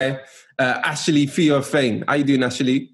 uh, 0.00 0.16
Ashley 0.58 1.26
Theophane. 1.26 2.04
How 2.06 2.14
you 2.14 2.24
doing, 2.24 2.42
Ashley? 2.42 2.90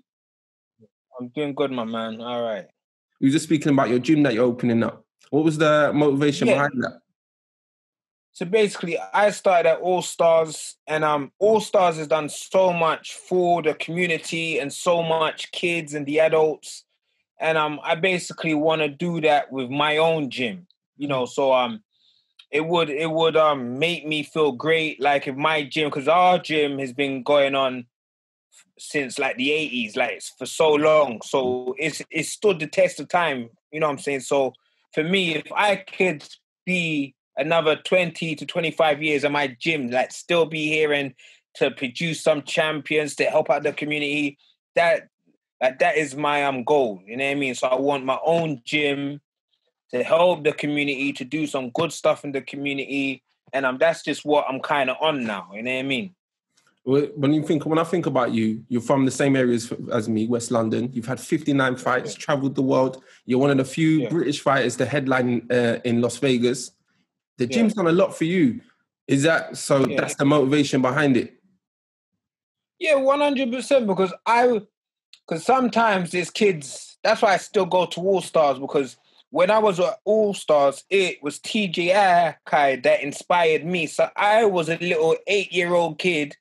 I'm 1.19 1.29
doing 1.29 1.55
good, 1.55 1.71
my 1.71 1.85
man. 1.85 2.21
All 2.21 2.43
right. 2.43 2.67
You 3.21 3.29
were 3.29 3.33
just 3.33 3.45
speaking 3.45 3.73
about 3.73 3.89
your 3.89 3.99
gym 3.99 4.23
that 4.25 4.35
you're 4.35 4.45
opening 4.45 4.83
up. 4.83 5.05
What 5.31 5.45
was 5.45 5.59
the 5.59 5.93
motivation 5.95 6.49
yeah. 6.49 6.55
behind 6.55 6.73
that? 6.83 7.01
So 8.33 8.45
basically, 8.45 8.99
I 9.13 9.31
started 9.31 9.69
at 9.69 9.81
All 9.81 10.03
Stars, 10.03 10.77
and 10.89 11.05
um, 11.05 11.31
All 11.39 11.61
Stars 11.61 11.99
has 11.99 12.09
done 12.09 12.29
so 12.29 12.73
much 12.73 13.15
for 13.15 13.63
the 13.63 13.75
community 13.75 14.59
and 14.59 14.73
so 14.73 15.05
much 15.05 15.53
kids 15.53 15.95
and 15.95 16.05
the 16.05 16.19
adults, 16.19 16.85
and 17.39 17.57
um, 17.57 17.79
I 17.85 17.95
basically 17.95 18.55
want 18.55 18.83
to 18.83 18.89
do 18.89 19.21
that 19.21 19.53
with 19.53 19.71
my 19.71 19.99
own 19.99 20.31
gym. 20.31 20.67
You 20.97 21.07
know, 21.07 21.27
so 21.27 21.53
um, 21.53 21.85
it 22.55 22.65
would 22.65 22.89
it 22.89 23.11
would 23.11 23.37
um 23.37 23.79
make 23.79 24.07
me 24.07 24.23
feel 24.23 24.53
great, 24.53 25.01
like 25.01 25.27
if 25.27 25.37
my 25.37 25.65
gym, 25.65 25.91
because 25.91 26.09
our 26.09 26.39
gym 26.39 26.79
has 26.79 26.93
been 26.93 27.23
going 27.23 27.55
on 27.55 27.85
since 28.79 29.19
like 29.19 29.37
the 29.37 29.51
80s 29.51 29.97
like 29.97 30.23
for 30.39 30.47
so 30.47 30.73
long. 30.73 31.21
So 31.23 31.75
it's 31.79 32.01
it 32.11 32.27
stood 32.27 32.61
the 32.61 32.69
test 32.69 33.01
of 33.01 33.09
time 33.09 33.51
you 33.73 33.81
know 33.81 33.87
what 33.87 33.93
i'm 33.95 33.99
saying? 33.99 34.21
So 34.21 34.55
for 34.95 35.03
me 35.03 35.35
if 35.35 35.51
i 35.53 35.75
could 35.77 36.25
be 36.65 37.15
another 37.37 37.75
20 37.75 38.37
to 38.37 38.47
25 38.47 39.03
years 39.03 39.25
in 39.25 39.33
my 39.33 39.49
gym 39.61 39.91
like 39.91 40.13
still 40.13 40.47
be 40.47 40.69
here 40.69 40.93
and 40.93 41.13
to 41.55 41.73
produce 41.73 42.23
some 42.23 42.43
champions 42.43 43.17
to 43.17 43.25
help 43.25 43.51
out 43.51 43.65
the 43.65 43.73
community 43.73 44.39
that 44.77 45.09
like, 45.61 45.81
that 45.81 45.97
is 45.97 46.15
my 46.15 46.45
um 46.45 46.63
goal 46.63 47.03
you 47.05 47.17
know 47.17 47.25
what 47.25 47.31
i 47.33 47.35
mean? 47.35 47.55
So 47.57 47.67
i 47.67 47.75
want 47.75 48.05
my 48.05 48.19
own 48.25 48.63
gym 48.65 49.21
to 49.95 50.03
help 50.03 50.43
the 50.45 50.53
community 50.53 51.13
to 51.13 51.25
do 51.25 51.47
some 51.47 51.71
good 51.71 51.93
stuff 51.93 52.25
in 52.25 52.33
the 52.33 52.43
community 52.43 53.23
and 53.53 53.65
um 53.65 53.79
that's 53.79 54.03
just 54.03 54.25
what 54.25 54.45
i'm 54.49 54.61
kind 54.61 54.91
of 54.91 54.97
on 55.01 55.25
now 55.25 55.49
you 55.55 55.63
know 55.63 55.73
what 55.73 55.79
i 55.79 55.83
mean 55.83 56.15
when 56.85 57.33
you 57.33 57.43
think 57.43 57.65
when 57.65 57.79
I 57.79 57.85
think 57.85 58.05
about 58.05 58.33
you, 58.33 58.63
you're 58.69 58.83
from 58.83 59.07
the 59.07 59.11
same 59.11 59.37
areas 59.37 59.73
as 59.91 60.07
me, 60.07 60.27
West 60.27 60.51
London. 60.51 60.91
You've 60.93 61.07
had 61.07 61.19
59 61.19 61.77
fights, 61.77 62.13
yeah. 62.13 62.21
traveled 62.21 62.55
the 62.55 62.63
world. 62.63 63.03
You're 63.25 63.39
one 63.39 63.49
of 63.49 63.57
the 63.57 63.65
few 63.65 64.03
yeah. 64.03 64.11
British 64.11 64.41
fighters 64.41 64.77
to 64.77 64.85
headline 64.85 65.47
uh, 65.51 65.79
in 65.85 66.03
Las 66.03 66.19
Vegas. 66.19 66.73
The 67.39 67.47
gym's 67.47 67.73
yeah. 67.73 67.85
done 67.85 67.87
a 67.87 67.97
lot 67.97 68.15
for 68.15 68.25
you. 68.25 68.61
Is 69.09 69.23
that 69.23 69.57
so? 69.57 69.83
That's 69.85 70.17
the 70.17 70.27
motivation 70.27 70.83
behind 70.83 71.17
it. 71.17 71.35
Yeah, 72.79 72.97
100. 72.97 73.51
percent 73.51 73.87
Because 73.87 74.13
I, 74.27 74.61
because 75.27 75.43
sometimes 75.43 76.11
there's 76.11 76.31
kids. 76.31 76.99
That's 77.03 77.23
why 77.23 77.33
I 77.33 77.39
still 77.39 77.67
go 77.67 77.87
to 77.87 78.01
All 78.01 78.21
Stars 78.21 78.59
because 78.59 78.99
when 79.35 79.51
I 79.51 79.59
was 79.59 79.81
at 79.81 79.99
All 80.05 80.33
Stars, 80.33 80.85
it 80.91 81.21
was 81.21 81.41
TJ 81.41 82.37
Kai 82.47 82.77
that 82.77 83.03
inspired 83.03 83.67
me. 83.67 83.89
So 83.89 84.09
I 84.15 84.45
was 84.45 84.69
a 84.69 84.77
little 84.77 85.17
eight 85.27 85.53
year 85.53 85.75
old 85.75 85.99
kid 85.99 86.37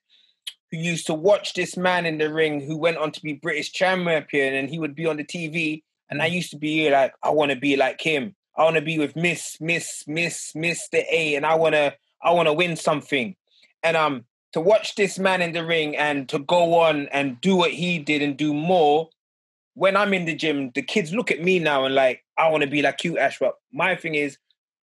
who 0.70 0.78
used 0.78 1.08
to 1.08 1.14
watch 1.14 1.54
this 1.54 1.76
man 1.76 2.06
in 2.06 2.18
the 2.18 2.32
ring 2.32 2.60
who 2.60 2.76
went 2.76 2.98
on 2.98 3.10
to 3.10 3.20
be 3.20 3.32
British 3.32 3.72
champion 3.72 4.54
and 4.54 4.70
he 4.70 4.78
would 4.78 4.94
be 4.94 5.06
on 5.06 5.16
the 5.16 5.24
TV. 5.24 5.82
And 6.08 6.22
I 6.22 6.26
used 6.26 6.52
to 6.52 6.56
be 6.56 6.88
like, 6.88 7.12
I 7.20 7.30
want 7.30 7.50
to 7.50 7.56
be 7.56 7.74
like 7.74 8.00
him. 8.00 8.36
I 8.56 8.62
want 8.62 8.76
to 8.76 8.80
be 8.80 9.00
with 9.00 9.16
Miss, 9.16 9.60
Miss, 9.60 10.04
Miss, 10.06 10.52
Mr. 10.52 11.02
A, 11.10 11.34
and 11.34 11.44
I 11.44 11.56
want 11.56 11.74
to, 11.74 11.94
I 12.22 12.30
want 12.30 12.46
to 12.46 12.52
win 12.52 12.76
something. 12.76 13.34
And 13.82 13.96
um, 13.96 14.24
to 14.52 14.60
watch 14.60 14.94
this 14.94 15.18
man 15.18 15.42
in 15.42 15.50
the 15.50 15.66
ring 15.66 15.96
and 15.96 16.28
to 16.28 16.38
go 16.38 16.78
on 16.78 17.08
and 17.08 17.40
do 17.40 17.56
what 17.56 17.72
he 17.72 17.98
did 17.98 18.22
and 18.22 18.36
do 18.36 18.54
more. 18.54 19.08
When 19.74 19.96
I'm 19.96 20.14
in 20.14 20.24
the 20.24 20.34
gym, 20.34 20.70
the 20.74 20.82
kids 20.82 21.12
look 21.12 21.30
at 21.30 21.42
me 21.42 21.58
now 21.58 21.84
and 21.84 21.94
like, 21.94 22.24
I 22.38 22.48
want 22.48 22.62
to 22.62 22.70
be 22.70 22.82
like 22.82 23.04
you, 23.04 23.18
Ash. 23.18 23.38
But 23.38 23.54
my 23.72 23.96
thing 23.96 24.14
is, 24.14 24.38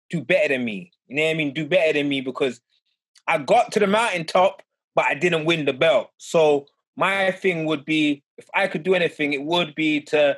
do 0.10 0.22
better 0.22 0.50
than 0.50 0.66
me. 0.66 0.92
You 1.08 1.16
know 1.16 1.24
what 1.24 1.30
I 1.30 1.34
mean? 1.34 1.54
Do 1.54 1.66
better 1.66 1.94
than 1.94 2.10
me 2.10 2.22
because 2.22 2.62
I 3.28 3.38
got 3.38 3.72
to 3.74 3.80
the 3.80 3.88
mountaintop 3.88 4.62
but 4.96 5.06
I 5.06 5.14
didn't 5.14 5.46
win 5.46 5.66
the 5.66 5.74
belt. 5.74 6.10
So 6.18 6.68
my 6.96 7.32
thing 7.32 7.66
would 7.66 7.86
be 7.86 8.24
if 8.38 8.48
I 8.54 8.68
could 8.68 8.84
do 8.84 8.94
anything, 8.94 9.34
it 9.34 9.44
would 9.44 9.76
be 9.76 10.02
to 10.02 10.38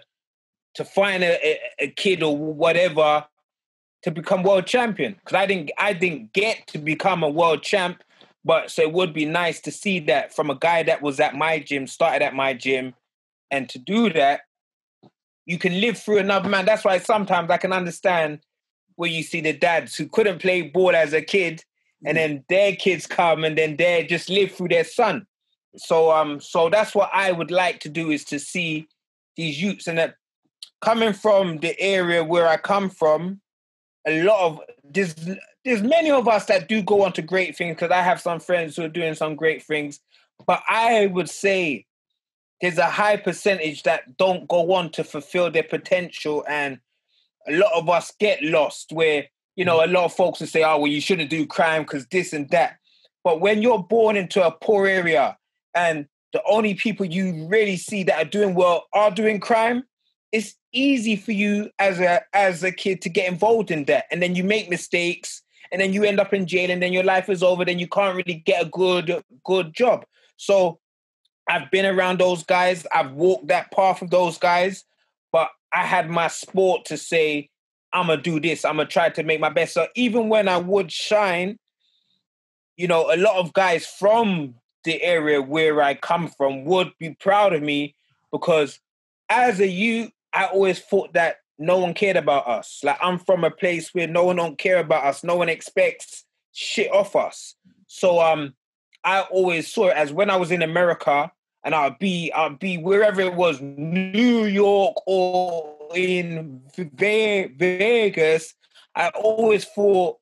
to 0.76 0.86
find 0.86 1.24
a, 1.24 1.60
a 1.80 1.88
kid 1.90 2.24
or 2.24 2.36
whatever 2.36 3.26
to 4.02 4.12
become 4.12 4.44
world 4.44 4.66
champion. 4.66 5.14
Because 5.14 5.36
I 5.36 5.46
didn't 5.46 5.72
I 5.78 5.94
didn't 5.94 6.34
get 6.34 6.68
to 6.68 6.78
become 6.78 7.24
a 7.24 7.30
world 7.30 7.64
champ, 7.64 8.04
but 8.44 8.72
so 8.72 8.82
it 8.82 8.92
would 8.92 9.14
be 9.14 9.26
nice 9.26 9.60
to 9.62 9.72
see 9.72 10.00
that 10.02 10.34
from 10.34 10.50
a 10.50 10.56
guy 10.56 10.84
that 10.84 11.02
was 11.02 11.20
at 11.20 11.36
my 11.36 11.60
gym, 11.60 11.88
started 11.88 12.24
at 12.24 12.36
my 12.36 12.54
gym, 12.54 12.94
and 13.54 13.70
to 13.70 13.78
do 13.78 14.12
that, 14.14 14.42
you 15.46 15.60
can 15.60 15.80
live 15.80 16.00
through 16.00 16.18
another 16.18 16.50
man. 16.50 16.66
That's 16.66 16.84
why 16.84 16.98
sometimes 16.98 17.52
I 17.52 17.58
can 17.58 17.72
understand 17.72 18.40
where 18.96 19.10
you 19.10 19.22
see 19.22 19.42
the 19.42 19.54
dads 19.54 19.96
who 19.96 20.08
couldn't 20.08 20.40
play 20.40 20.64
ball 20.64 20.96
as 20.96 21.14
a 21.14 21.22
kid 21.22 21.64
and 22.04 22.18
then 22.18 22.44
their 22.50 22.76
kids 22.76 23.06
come 23.06 23.44
and 23.44 23.56
then 23.56 23.78
they 23.78 24.08
just 24.10 24.28
live 24.30 24.52
through 24.52 24.70
their 24.70 24.84
son. 24.84 25.28
So 25.78 26.12
um 26.12 26.40
so 26.40 26.70
that's 26.70 26.96
what 26.96 27.12
I 27.14 27.32
would 27.32 27.52
like 27.52 27.80
to 27.82 27.90
do 27.90 28.10
is 28.10 28.24
to 28.26 28.40
see 28.40 28.88
these 29.38 29.62
youths 29.62 29.88
and 29.88 29.98
that 30.00 30.16
coming 30.82 31.14
from 31.14 31.58
the 31.60 31.80
area 31.80 32.24
where 32.24 32.48
I 32.48 32.58
come 32.58 32.90
from, 32.90 33.40
a 34.08 34.24
lot 34.24 34.40
of 34.42 34.62
there's 34.84 35.16
there's 35.64 35.84
many 35.84 36.10
of 36.12 36.28
us 36.28 36.46
that 36.46 36.68
do 36.68 36.82
go 36.82 37.04
on 37.04 37.14
to 37.14 37.22
great 37.22 37.56
things 37.56 37.76
because 37.76 37.92
I 37.92 38.02
have 38.02 38.20
some 38.20 38.40
friends 38.40 38.76
who 38.76 38.84
are 38.84 38.90
doing 39.00 39.14
some 39.14 39.36
great 39.36 39.64
things, 39.64 40.00
but 40.48 40.62
I 40.68 41.08
would 41.08 41.30
say 41.30 41.86
there's 42.64 42.80
a 42.80 42.90
high 42.90 43.18
percentage 43.18 43.84
that 43.84 44.18
don't 44.18 44.48
go 44.48 44.74
on 44.74 44.90
to 44.94 45.04
fulfill 45.04 45.52
their 45.52 45.64
potential 45.64 46.44
and 46.50 46.80
a 47.48 47.52
lot 47.52 47.72
of 47.76 47.88
us 47.88 48.12
get 48.20 48.42
lost 48.42 48.92
where 48.92 49.26
you 49.56 49.66
know, 49.66 49.84
a 49.84 49.88
lot 49.88 50.06
of 50.06 50.14
folks 50.14 50.40
will 50.40 50.48
say, 50.48 50.64
oh, 50.64 50.78
well, 50.78 50.88
you 50.88 51.02
shouldn't 51.02 51.30
do 51.30 51.46
crime 51.46 51.84
because 51.84 52.08
this 52.08 52.34
and 52.34 52.50
that. 52.50 52.78
But 53.24 53.40
when 53.40 53.62
you're 53.62 53.84
born 53.84 54.18
into 54.18 54.46
a 54.46 54.52
poor 54.52 54.88
area 54.88 55.38
and 55.76 56.08
the 56.34 56.42
only 56.48 56.74
people 56.74 57.06
you 57.06 57.48
really 57.48 57.78
see 57.78 58.04
that 58.04 58.18
are 58.18 58.30
doing 58.30 58.56
well 58.56 58.88
are 58.94 59.12
doing 59.12 59.40
crime, 59.40 59.84
it's 60.32 60.56
easy 60.72 61.16
for 61.16 61.32
you 61.32 61.70
as 61.78 62.00
a 62.00 62.22
as 62.34 62.64
a 62.64 62.72
kid 62.72 63.02
to 63.04 63.10
get 63.10 63.32
involved 63.32 63.70
in 63.70 63.86
that. 63.86 64.06
And 64.12 64.22
then 64.22 64.36
you 64.36 64.44
make 64.44 64.70
mistakes 64.70 65.44
and 65.72 65.80
then 65.80 65.94
you 65.94 66.04
end 66.04 66.20
up 66.20 66.34
in 66.34 66.48
jail 66.48 66.72
and 66.72 66.82
then 66.82 66.92
your 66.92 67.04
life 67.04 67.30
is 67.30 67.44
over, 67.44 67.64
then 67.64 67.80
you 67.80 67.88
can't 67.88 68.18
really 68.18 68.42
get 68.46 68.64
a 68.64 68.70
good 68.70 69.24
good 69.46 69.74
job. 69.74 70.06
So 70.38 70.80
I've 71.48 71.70
been 71.72 71.86
around 71.86 72.20
those 72.20 72.44
guys, 72.44 72.86
I've 72.94 73.12
walked 73.12 73.48
that 73.48 73.72
path 73.72 74.02
of 74.02 74.10
those 74.10 74.38
guys, 74.38 74.86
but 75.32 75.50
I 75.74 75.86
had 75.86 76.10
my 76.10 76.28
sport 76.28 76.86
to 76.86 76.98
say, 76.98 77.50
I'm 77.92 78.08
gonna 78.08 78.22
do 78.22 78.40
this. 78.40 78.66
I'm 78.66 78.78
gonna 78.78 78.88
try 78.88 79.10
to 79.10 79.24
make 79.24 79.40
my 79.40 79.50
best. 79.50 79.74
So 79.74 79.88
even 79.96 80.30
when 80.30 80.48
I 80.48 80.58
would 80.58 80.92
shine, 80.92 81.60
you 82.76 82.88
know, 82.88 83.14
a 83.14 83.18
lot 83.18 83.38
of 83.38 83.54
guys 83.54 83.86
from 83.86 84.56
the 84.84 85.02
area 85.02 85.42
where 85.42 85.82
I 85.82 85.94
come 85.94 86.28
from 86.28 86.66
would 86.66 86.92
be 87.00 87.16
proud 87.20 87.54
of 87.54 87.62
me 87.62 87.96
because 88.32 88.80
as 89.30 89.60
a 89.60 89.68
youth, 89.68 90.12
I 90.34 90.46
always 90.46 90.80
thought 90.80 91.14
that 91.14 91.38
no 91.60 91.78
one 91.78 91.94
cared 91.94 92.18
about 92.18 92.48
us. 92.48 92.80
Like 92.84 92.98
I'm 93.02 93.20
from 93.20 93.44
a 93.44 93.52
place 93.52 93.94
where 93.94 94.08
no 94.08 94.26
one 94.26 94.38
don't 94.38 94.58
care 94.58 94.80
about 94.80 95.06
us. 95.06 95.24
No 95.24 95.36
one 95.36 95.50
expects 95.50 96.26
shit 96.52 96.92
off 96.92 97.16
us. 97.16 97.56
So 97.88 98.20
um, 98.20 98.54
I 99.04 99.22
always 99.22 99.72
saw 99.72 99.88
it 99.88 99.98
as 99.98 100.12
when 100.14 100.30
I 100.30 100.36
was 100.36 100.52
in 100.52 100.62
America 100.62 101.32
and 101.64 101.76
I'd 101.76 102.00
be 102.00 102.32
I'd 102.34 102.60
be 102.60 102.78
wherever 102.78 103.22
it 103.22 103.36
was, 103.36 103.62
New 103.62 104.46
York 104.46 104.96
or 105.06 105.78
in 105.96 106.62
Vegas, 106.76 108.54
I 108.96 109.10
always 109.10 109.66
thought 109.66 110.18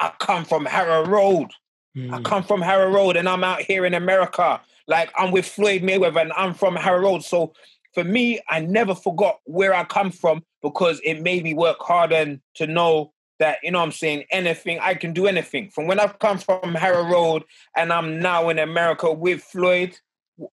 I 0.00 0.12
come 0.18 0.44
from 0.44 0.66
Harrow 0.66 1.06
Road. 1.06 1.50
Mm. 1.96 2.12
I 2.12 2.16
hmm. 2.18 2.22
come 2.22 2.42
from 2.42 2.60
Harrow 2.60 2.90
Road 2.90 3.16
and 3.16 3.28
I'm 3.28 3.44
out 3.44 3.60
here 3.60 3.84
in 3.86 3.94
America. 3.94 4.60
Like 4.88 5.12
I'm 5.16 5.30
with 5.30 5.46
Floyd 5.46 5.82
Mayweather 5.82 6.20
and 6.20 6.32
I'm 6.32 6.54
from 6.54 6.74
Harrow 6.76 7.00
Road. 7.00 7.24
So 7.24 7.52
for 7.94 8.04
me, 8.04 8.40
I 8.48 8.60
never 8.60 8.94
forgot 8.94 9.38
where 9.44 9.74
I 9.74 9.84
come 9.84 10.10
from 10.10 10.42
because 10.62 11.00
it 11.04 11.22
made 11.22 11.44
me 11.44 11.54
work 11.54 11.76
harder 11.80 12.16
and 12.16 12.40
to 12.54 12.66
know 12.66 13.11
that, 13.42 13.58
you 13.62 13.72
know 13.72 13.80
I'm 13.80 13.92
saying, 13.92 14.24
anything, 14.30 14.78
I 14.80 14.94
can 14.94 15.12
do 15.12 15.26
anything. 15.26 15.70
From 15.70 15.86
when 15.86 15.98
I've 15.98 16.18
come 16.20 16.38
from 16.38 16.74
Harrow 16.74 17.04
Road 17.04 17.42
and 17.76 17.92
I'm 17.92 18.20
now 18.20 18.48
in 18.48 18.58
America 18.58 19.12
with 19.12 19.42
Floyd, 19.42 19.98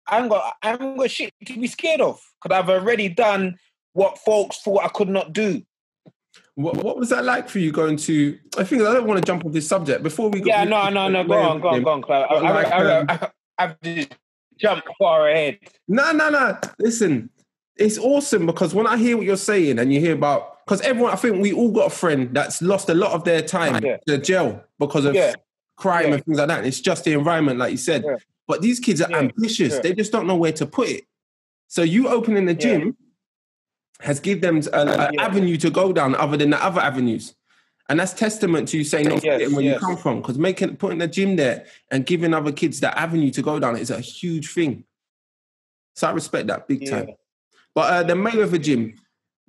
I 0.07 0.17
am 0.17 0.27
got 0.27 0.55
I 0.63 0.71
am 0.71 0.97
got 0.97 1.11
shit 1.11 1.31
to 1.45 1.59
be 1.59 1.67
scared 1.67 2.01
of 2.01 2.19
because 2.41 2.57
I've 2.57 2.69
already 2.69 3.07
done 3.07 3.57
what 3.93 4.17
folks 4.17 4.61
thought 4.61 4.83
I 4.83 4.87
could 4.87 5.09
not 5.09 5.33
do. 5.33 5.61
What, 6.55 6.83
what 6.83 6.97
was 6.97 7.09
that 7.09 7.23
like 7.23 7.47
for 7.47 7.59
you 7.59 7.71
going 7.71 7.97
to? 7.97 8.37
I 8.57 8.63
think 8.63 8.81
I 8.81 8.93
don't 8.93 9.07
want 9.07 9.19
to 9.19 9.25
jump 9.25 9.45
on 9.45 9.51
this 9.51 9.67
subject 9.67 10.03
before 10.03 10.29
we. 10.29 10.41
Go, 10.41 10.47
yeah, 10.47 10.63
no, 10.63 10.89
no, 10.89 11.07
no. 11.07 11.23
Go 11.23 11.35
on, 11.35 11.61
go 11.61 11.69
on, 11.69 11.83
go 11.83 11.91
on, 11.91 12.01
Clive. 12.01 12.27
I, 12.29 12.39
like, 12.39 12.67
I, 12.67 12.69
I, 12.69 12.97
um, 12.97 13.05
I, 13.09 13.29
I've 13.57 13.81
just 13.81 14.15
jumped 14.57 14.87
far 14.97 15.29
ahead. 15.29 15.59
No, 15.87 16.11
no, 16.11 16.29
no. 16.29 16.57
Listen, 16.79 17.29
it's 17.77 17.97
awesome 17.97 18.45
because 18.45 18.73
when 18.75 18.87
I 18.87 18.97
hear 18.97 19.15
what 19.15 19.25
you're 19.25 19.37
saying 19.37 19.79
and 19.79 19.93
you 19.93 20.01
hear 20.01 20.13
about, 20.13 20.58
because 20.69 20.81
everyone, 20.81 21.11
I 21.11 21.15
think 21.15 21.41
we 21.41 21.51
all 21.51 21.71
got 21.71 21.87
a 21.87 21.89
friend 21.89 22.29
that's 22.31 22.61
lost 22.61 22.89
a 22.89 22.93
lot 22.93 23.13
of 23.13 23.23
their 23.23 23.41
time 23.41 23.83
yeah. 23.83 23.97
to 24.05 24.19
jail 24.19 24.63
because 24.77 25.03
of 25.03 25.15
yeah. 25.15 25.33
crime 25.77 26.09
yeah. 26.09 26.13
and 26.13 26.25
things 26.25 26.37
like 26.37 26.47
that. 26.47 26.63
It's 26.63 26.79
just 26.79 27.05
the 27.05 27.13
environment, 27.13 27.57
like 27.57 27.71
you 27.71 27.77
said. 27.77 28.05
But 28.47 28.61
these 28.61 28.79
kids 28.79 29.01
are 29.01 29.11
ambitious; 29.11 29.79
they 29.79 29.95
just 29.95 30.11
don't 30.11 30.27
know 30.27 30.35
where 30.35 30.51
to 30.51 30.67
put 30.67 30.89
it. 30.89 31.05
So 31.69 31.81
you 31.81 32.07
opening 32.07 32.45
the 32.45 32.53
gym 32.53 32.95
has 34.01 34.19
given 34.19 34.61
them 34.61 34.71
an 34.71 35.19
avenue 35.19 35.57
to 35.57 35.71
go 35.71 35.91
down 35.91 36.13
other 36.13 36.37
than 36.37 36.51
the 36.51 36.63
other 36.63 36.81
avenues. 36.81 37.33
And 37.89 37.99
that's 37.99 38.13
testament 38.13 38.67
to 38.67 38.77
you 38.77 38.83
saying 38.83 39.05
not 39.05 39.23
yes, 39.23 39.33
forgetting 39.33 39.55
where 39.55 39.65
yes. 39.65 39.73
you 39.73 39.87
come 39.87 39.97
from. 39.97 40.21
Because 40.21 40.37
making 40.37 40.75
putting 40.75 40.99
the 40.99 41.07
gym 41.07 41.35
there 41.35 41.65
and 41.89 42.05
giving 42.05 42.35
other 42.35 42.51
kids 42.51 42.79
that 42.81 42.95
avenue 42.95 43.31
to 43.31 43.41
go 43.41 43.59
down 43.59 43.75
is 43.75 43.89
a 43.89 43.99
huge 43.99 44.51
thing. 44.51 44.83
So 45.95 46.07
I 46.07 46.11
respect 46.11 46.45
that 46.45 46.67
big 46.67 46.87
time. 46.87 47.09
But 47.73 47.91
uh, 47.91 48.03
the 48.03 48.13
Mayweather 48.13 48.61
gym, 48.61 48.93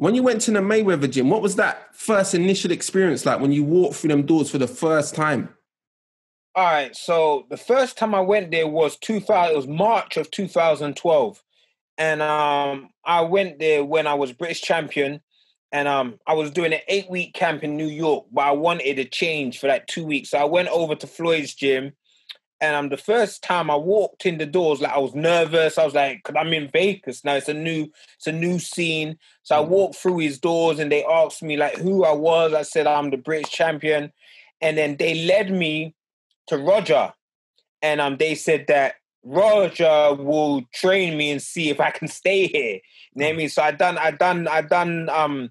when 0.01 0.15
you 0.15 0.23
went 0.23 0.41
to 0.41 0.51
the 0.51 0.61
Mayweather 0.61 1.11
gym, 1.11 1.29
what 1.29 1.43
was 1.43 1.57
that 1.57 1.95
first 1.95 2.35
initial 2.35 2.73
experience 2.73 3.27
like 3.27 3.39
when 3.39 3.53
you 3.53 3.63
walked 3.63 3.97
through 3.97 4.09
them 4.09 4.25
doors 4.25 4.51
for 4.51 4.57
the 4.57 4.67
first 4.67 5.15
time? 5.15 5.51
All 6.55 6.65
right, 6.65 6.97
so 6.97 7.45
the 7.51 7.59
first 7.59 7.99
time 7.99 8.15
I 8.15 8.23
went 8.23 8.51
there 8.51 8.67
was 8.67 8.97
2000. 8.97 9.53
It 9.53 9.57
was 9.57 9.67
March 9.67 10.17
of 10.17 10.31
2012, 10.31 11.43
and 11.99 12.23
um, 12.23 12.89
I 13.05 13.21
went 13.21 13.59
there 13.59 13.85
when 13.85 14.07
I 14.07 14.15
was 14.15 14.33
British 14.33 14.63
champion, 14.63 15.21
and 15.71 15.87
um, 15.87 16.19
I 16.27 16.33
was 16.33 16.51
doing 16.51 16.73
an 16.73 16.81
eight 16.89 17.11
week 17.11 17.35
camp 17.35 17.63
in 17.63 17.77
New 17.77 17.87
York, 17.87 18.25
but 18.33 18.47
I 18.47 18.53
wanted 18.53 18.99
a 18.99 19.05
change 19.05 19.59
for 19.59 19.69
like 19.69 19.87
two 19.87 20.07
weeks, 20.07 20.31
so 20.31 20.39
I 20.39 20.45
went 20.45 20.69
over 20.69 20.95
to 20.95 21.07
Floyd's 21.07 21.53
gym, 21.53 21.93
and 22.61 22.77
um, 22.77 22.89
the 22.91 22.97
first 22.97 23.43
time 23.43 23.71
I 23.71 23.77
walked 23.77 24.27
in 24.27 24.37
the 24.39 24.47
doors, 24.47 24.81
like 24.81 24.93
I 24.93 24.99
was 24.99 25.15
nervous. 25.15 25.79
I 25.79 25.85
was 25.85 25.95
like, 25.95 26.23
"Cause 26.23 26.37
I'm 26.39 26.53
in 26.53 26.69
Vegas 26.69 27.25
now. 27.25 27.35
It's 27.35 27.49
a 27.49 27.55
new, 27.55 27.89
it's 28.17 28.27
a 28.27 28.33
new 28.33 28.59
scene." 28.59 29.19
So 29.43 29.61
I 29.61 29.65
mm. 29.65 29.69
walked 29.69 29.97
through 29.97 30.19
his 30.19 30.39
doors, 30.39 30.79
and 30.79 30.93
they 30.93 31.05
asked 31.05 31.43
me 31.43 31.57
like 31.57 31.77
who 31.77 32.05
I 32.05 32.13
was. 32.13 32.53
I 32.53 32.63
said 32.63 32.87
I'm 32.87 33.11
the 33.11 33.17
British 33.17 33.51
champion, 33.51 34.13
and 34.61 34.77
then 34.77 34.97
they 34.97 35.25
led 35.25 35.51
me 35.51 35.95
to 36.49 36.59
Roger, 36.59 37.15
and 37.81 38.01
um, 38.01 38.19
they 38.19 38.35
said 38.35 38.67
that 38.69 38.97
Roger 39.25 40.15
will 40.15 40.63
train 40.75 41.17
me 41.17 41.31
and 41.31 41.43
see 41.43 41.71
if 41.71 41.81
I 41.81 41.91
can 41.91 42.09
stay 42.09 42.47
here. 42.47 42.81
You 43.15 43.21
know 43.21 43.27
what 43.27 43.35
I 43.35 43.37
mean? 43.37 43.49
So 43.49 43.63
I 43.63 43.71
done, 43.71 43.97
I 43.97 44.11
done, 44.11 44.49
I 44.49 44.63
done. 44.63 45.09
Um, 45.09 45.51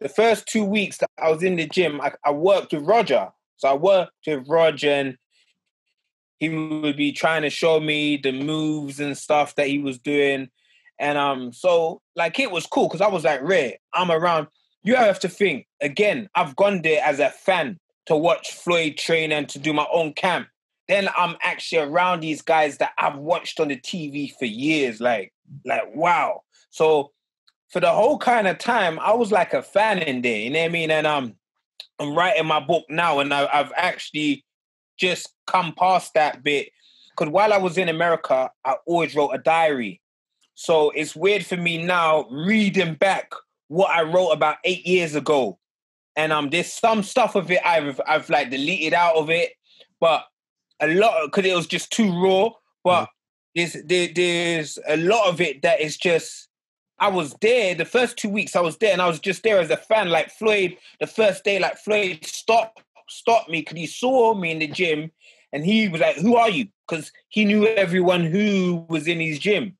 the 0.00 0.08
first 0.08 0.46
two 0.46 0.64
weeks 0.64 0.98
that 0.98 1.10
I 1.20 1.30
was 1.30 1.42
in 1.42 1.56
the 1.56 1.66
gym, 1.66 2.00
I, 2.00 2.12
I 2.24 2.30
worked 2.30 2.72
with 2.72 2.84
Roger. 2.84 3.28
So 3.56 3.68
I 3.68 3.74
worked 3.74 4.12
with 4.26 4.48
Roger, 4.48 4.90
and 4.90 5.16
he 6.50 6.56
would 6.56 6.96
be 6.96 7.12
trying 7.12 7.42
to 7.42 7.50
show 7.50 7.80
me 7.80 8.16
the 8.16 8.32
moves 8.32 9.00
and 9.00 9.16
stuff 9.16 9.54
that 9.56 9.66
he 9.66 9.78
was 9.78 9.98
doing. 9.98 10.48
And 10.98 11.18
um, 11.18 11.52
so 11.52 12.00
like 12.16 12.38
it 12.38 12.50
was 12.50 12.66
cool 12.66 12.88
because 12.88 13.00
I 13.00 13.08
was 13.08 13.24
like, 13.24 13.42
Ray, 13.42 13.80
I'm 13.92 14.10
around. 14.10 14.48
You 14.82 14.96
have 14.96 15.20
to 15.20 15.28
think 15.28 15.66
again, 15.80 16.28
I've 16.34 16.56
gone 16.56 16.82
there 16.82 17.02
as 17.02 17.18
a 17.18 17.30
fan 17.30 17.78
to 18.06 18.16
watch 18.16 18.52
Floyd 18.52 18.96
train 18.98 19.32
and 19.32 19.48
to 19.48 19.58
do 19.58 19.72
my 19.72 19.86
own 19.92 20.12
camp. 20.12 20.48
Then 20.88 21.08
I'm 21.16 21.36
actually 21.42 21.80
around 21.80 22.20
these 22.20 22.42
guys 22.42 22.76
that 22.78 22.92
I've 22.98 23.16
watched 23.16 23.58
on 23.58 23.68
the 23.68 23.76
TV 23.76 24.30
for 24.38 24.44
years. 24.44 25.00
Like, 25.00 25.32
like 25.64 25.94
wow. 25.94 26.42
So 26.70 27.12
for 27.70 27.80
the 27.80 27.90
whole 27.90 28.18
kind 28.18 28.46
of 28.46 28.58
time, 28.58 28.98
I 29.00 29.14
was 29.14 29.32
like 29.32 29.54
a 29.54 29.62
fan 29.62 30.00
in 30.00 30.20
there. 30.20 30.38
You 30.38 30.50
know 30.50 30.60
what 30.60 30.66
I 30.66 30.68
mean? 30.68 30.90
And 30.90 31.06
um, 31.06 31.34
I'm 31.98 32.14
writing 32.14 32.46
my 32.46 32.60
book 32.60 32.84
now, 32.90 33.20
and 33.20 33.32
I, 33.32 33.48
I've 33.52 33.72
actually 33.74 34.44
just 34.98 35.34
come 35.46 35.74
past 35.76 36.14
that 36.14 36.42
bit 36.42 36.70
because 37.16 37.32
while 37.32 37.52
I 37.52 37.58
was 37.58 37.78
in 37.78 37.88
America, 37.88 38.50
I 38.64 38.76
always 38.86 39.14
wrote 39.14 39.30
a 39.30 39.38
diary. 39.38 40.00
So 40.54 40.90
it's 40.90 41.16
weird 41.16 41.44
for 41.44 41.56
me 41.56 41.82
now 41.82 42.26
reading 42.30 42.94
back 42.94 43.32
what 43.68 43.90
I 43.90 44.02
wrote 44.02 44.30
about 44.30 44.56
eight 44.64 44.86
years 44.86 45.14
ago, 45.14 45.58
and 46.16 46.32
um, 46.32 46.50
there's 46.50 46.72
some 46.72 47.02
stuff 47.02 47.34
of 47.34 47.50
it 47.50 47.60
I've 47.64 48.00
I've 48.06 48.30
like 48.30 48.50
deleted 48.50 48.94
out 48.94 49.16
of 49.16 49.30
it, 49.30 49.52
but 50.00 50.24
a 50.80 50.88
lot 50.88 51.24
because 51.24 51.44
it 51.44 51.56
was 51.56 51.66
just 51.66 51.90
too 51.90 52.10
raw. 52.22 52.50
But 52.84 53.04
mm. 53.04 53.08
there's 53.54 53.76
there, 53.84 54.08
there's 54.14 54.78
a 54.86 54.96
lot 54.96 55.28
of 55.28 55.40
it 55.40 55.62
that 55.62 55.80
is 55.80 55.96
just 55.96 56.48
I 57.00 57.08
was 57.08 57.34
there 57.40 57.74
the 57.74 57.84
first 57.84 58.16
two 58.16 58.28
weeks. 58.28 58.54
I 58.54 58.60
was 58.60 58.76
there, 58.76 58.92
and 58.92 59.02
I 59.02 59.08
was 59.08 59.18
just 59.18 59.42
there 59.42 59.58
as 59.58 59.70
a 59.70 59.76
fan. 59.76 60.08
Like 60.08 60.30
Floyd, 60.30 60.76
the 61.00 61.08
first 61.08 61.42
day, 61.42 61.58
like 61.58 61.78
Floyd 61.78 62.24
stopped 62.24 62.83
stopped 63.08 63.50
me 63.50 63.60
because 63.60 63.78
he 63.78 63.86
saw 63.86 64.34
me 64.34 64.50
in 64.50 64.58
the 64.58 64.66
gym 64.66 65.10
and 65.52 65.64
he 65.64 65.88
was 65.88 66.00
like, 66.00 66.16
Who 66.16 66.36
are 66.36 66.50
you? 66.50 66.68
Because 66.88 67.12
he 67.28 67.44
knew 67.44 67.66
everyone 67.66 68.24
who 68.24 68.86
was 68.88 69.06
in 69.06 69.20
his 69.20 69.38
gym. 69.38 69.76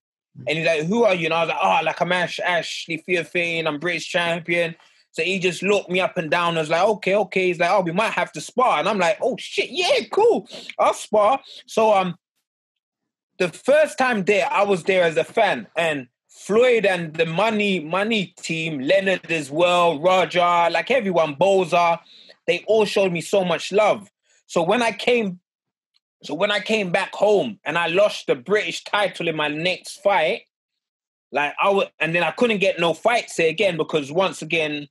And 0.48 0.58
he's 0.58 0.66
like, 0.66 0.86
Who 0.86 1.04
are 1.04 1.14
you? 1.14 1.26
And 1.26 1.34
I 1.34 1.40
was 1.44 1.48
like, 1.48 1.58
Oh, 1.62 1.80
like 1.84 2.00
I'm 2.00 2.12
Ash 2.12 2.40
Ashley 2.40 3.02
Theophane, 3.08 3.66
I'm 3.66 3.78
British 3.78 4.08
champion. 4.08 4.74
So 5.14 5.22
he 5.22 5.38
just 5.38 5.62
looked 5.62 5.90
me 5.90 6.00
up 6.00 6.18
and 6.18 6.28
down 6.28 6.50
and 6.50 6.58
was 6.58 6.70
like, 6.70 6.82
okay, 6.82 7.14
okay. 7.14 7.46
He's 7.46 7.60
like, 7.60 7.70
oh, 7.70 7.82
we 7.82 7.92
might 7.92 8.12
have 8.14 8.32
to 8.32 8.40
spar. 8.40 8.80
And 8.80 8.88
I'm 8.88 8.98
like, 8.98 9.16
oh 9.22 9.36
shit, 9.38 9.70
yeah, 9.70 10.04
cool. 10.10 10.48
I'll 10.76 10.92
spar. 10.92 11.40
So 11.66 11.94
um 11.94 12.16
the 13.38 13.48
first 13.48 13.96
time 13.96 14.24
there, 14.24 14.48
I 14.52 14.64
was 14.64 14.84
there 14.84 15.04
as 15.04 15.16
a 15.16 15.24
fan. 15.24 15.68
And 15.76 16.08
Floyd 16.28 16.84
and 16.84 17.14
the 17.14 17.26
money 17.26 17.78
money 17.78 18.34
team, 18.38 18.80
Leonard 18.80 19.30
as 19.30 19.52
well, 19.52 20.00
Roger, 20.00 20.40
like 20.40 20.90
everyone, 20.90 21.36
Boza, 21.36 22.00
they 22.46 22.64
all 22.66 22.84
showed 22.84 23.12
me 23.12 23.20
so 23.20 23.44
much 23.44 23.72
love. 23.72 24.10
So 24.46 24.62
when 24.62 24.82
I 24.82 24.92
came, 24.92 25.40
so 26.22 26.34
when 26.34 26.50
I 26.50 26.60
came 26.60 26.90
back 26.90 27.14
home 27.14 27.58
and 27.64 27.76
I 27.76 27.88
lost 27.88 28.26
the 28.26 28.34
British 28.34 28.84
title 28.84 29.28
in 29.28 29.36
my 29.36 29.48
next 29.48 30.02
fight, 30.02 30.42
like 31.32 31.54
I 31.60 31.70
would, 31.70 31.90
and 31.98 32.14
then 32.14 32.22
I 32.22 32.30
couldn't 32.30 32.58
get 32.58 32.78
no 32.78 32.94
fights 32.94 33.36
here 33.36 33.48
again 33.48 33.76
because 33.76 34.12
once 34.12 34.42
again, 34.42 34.88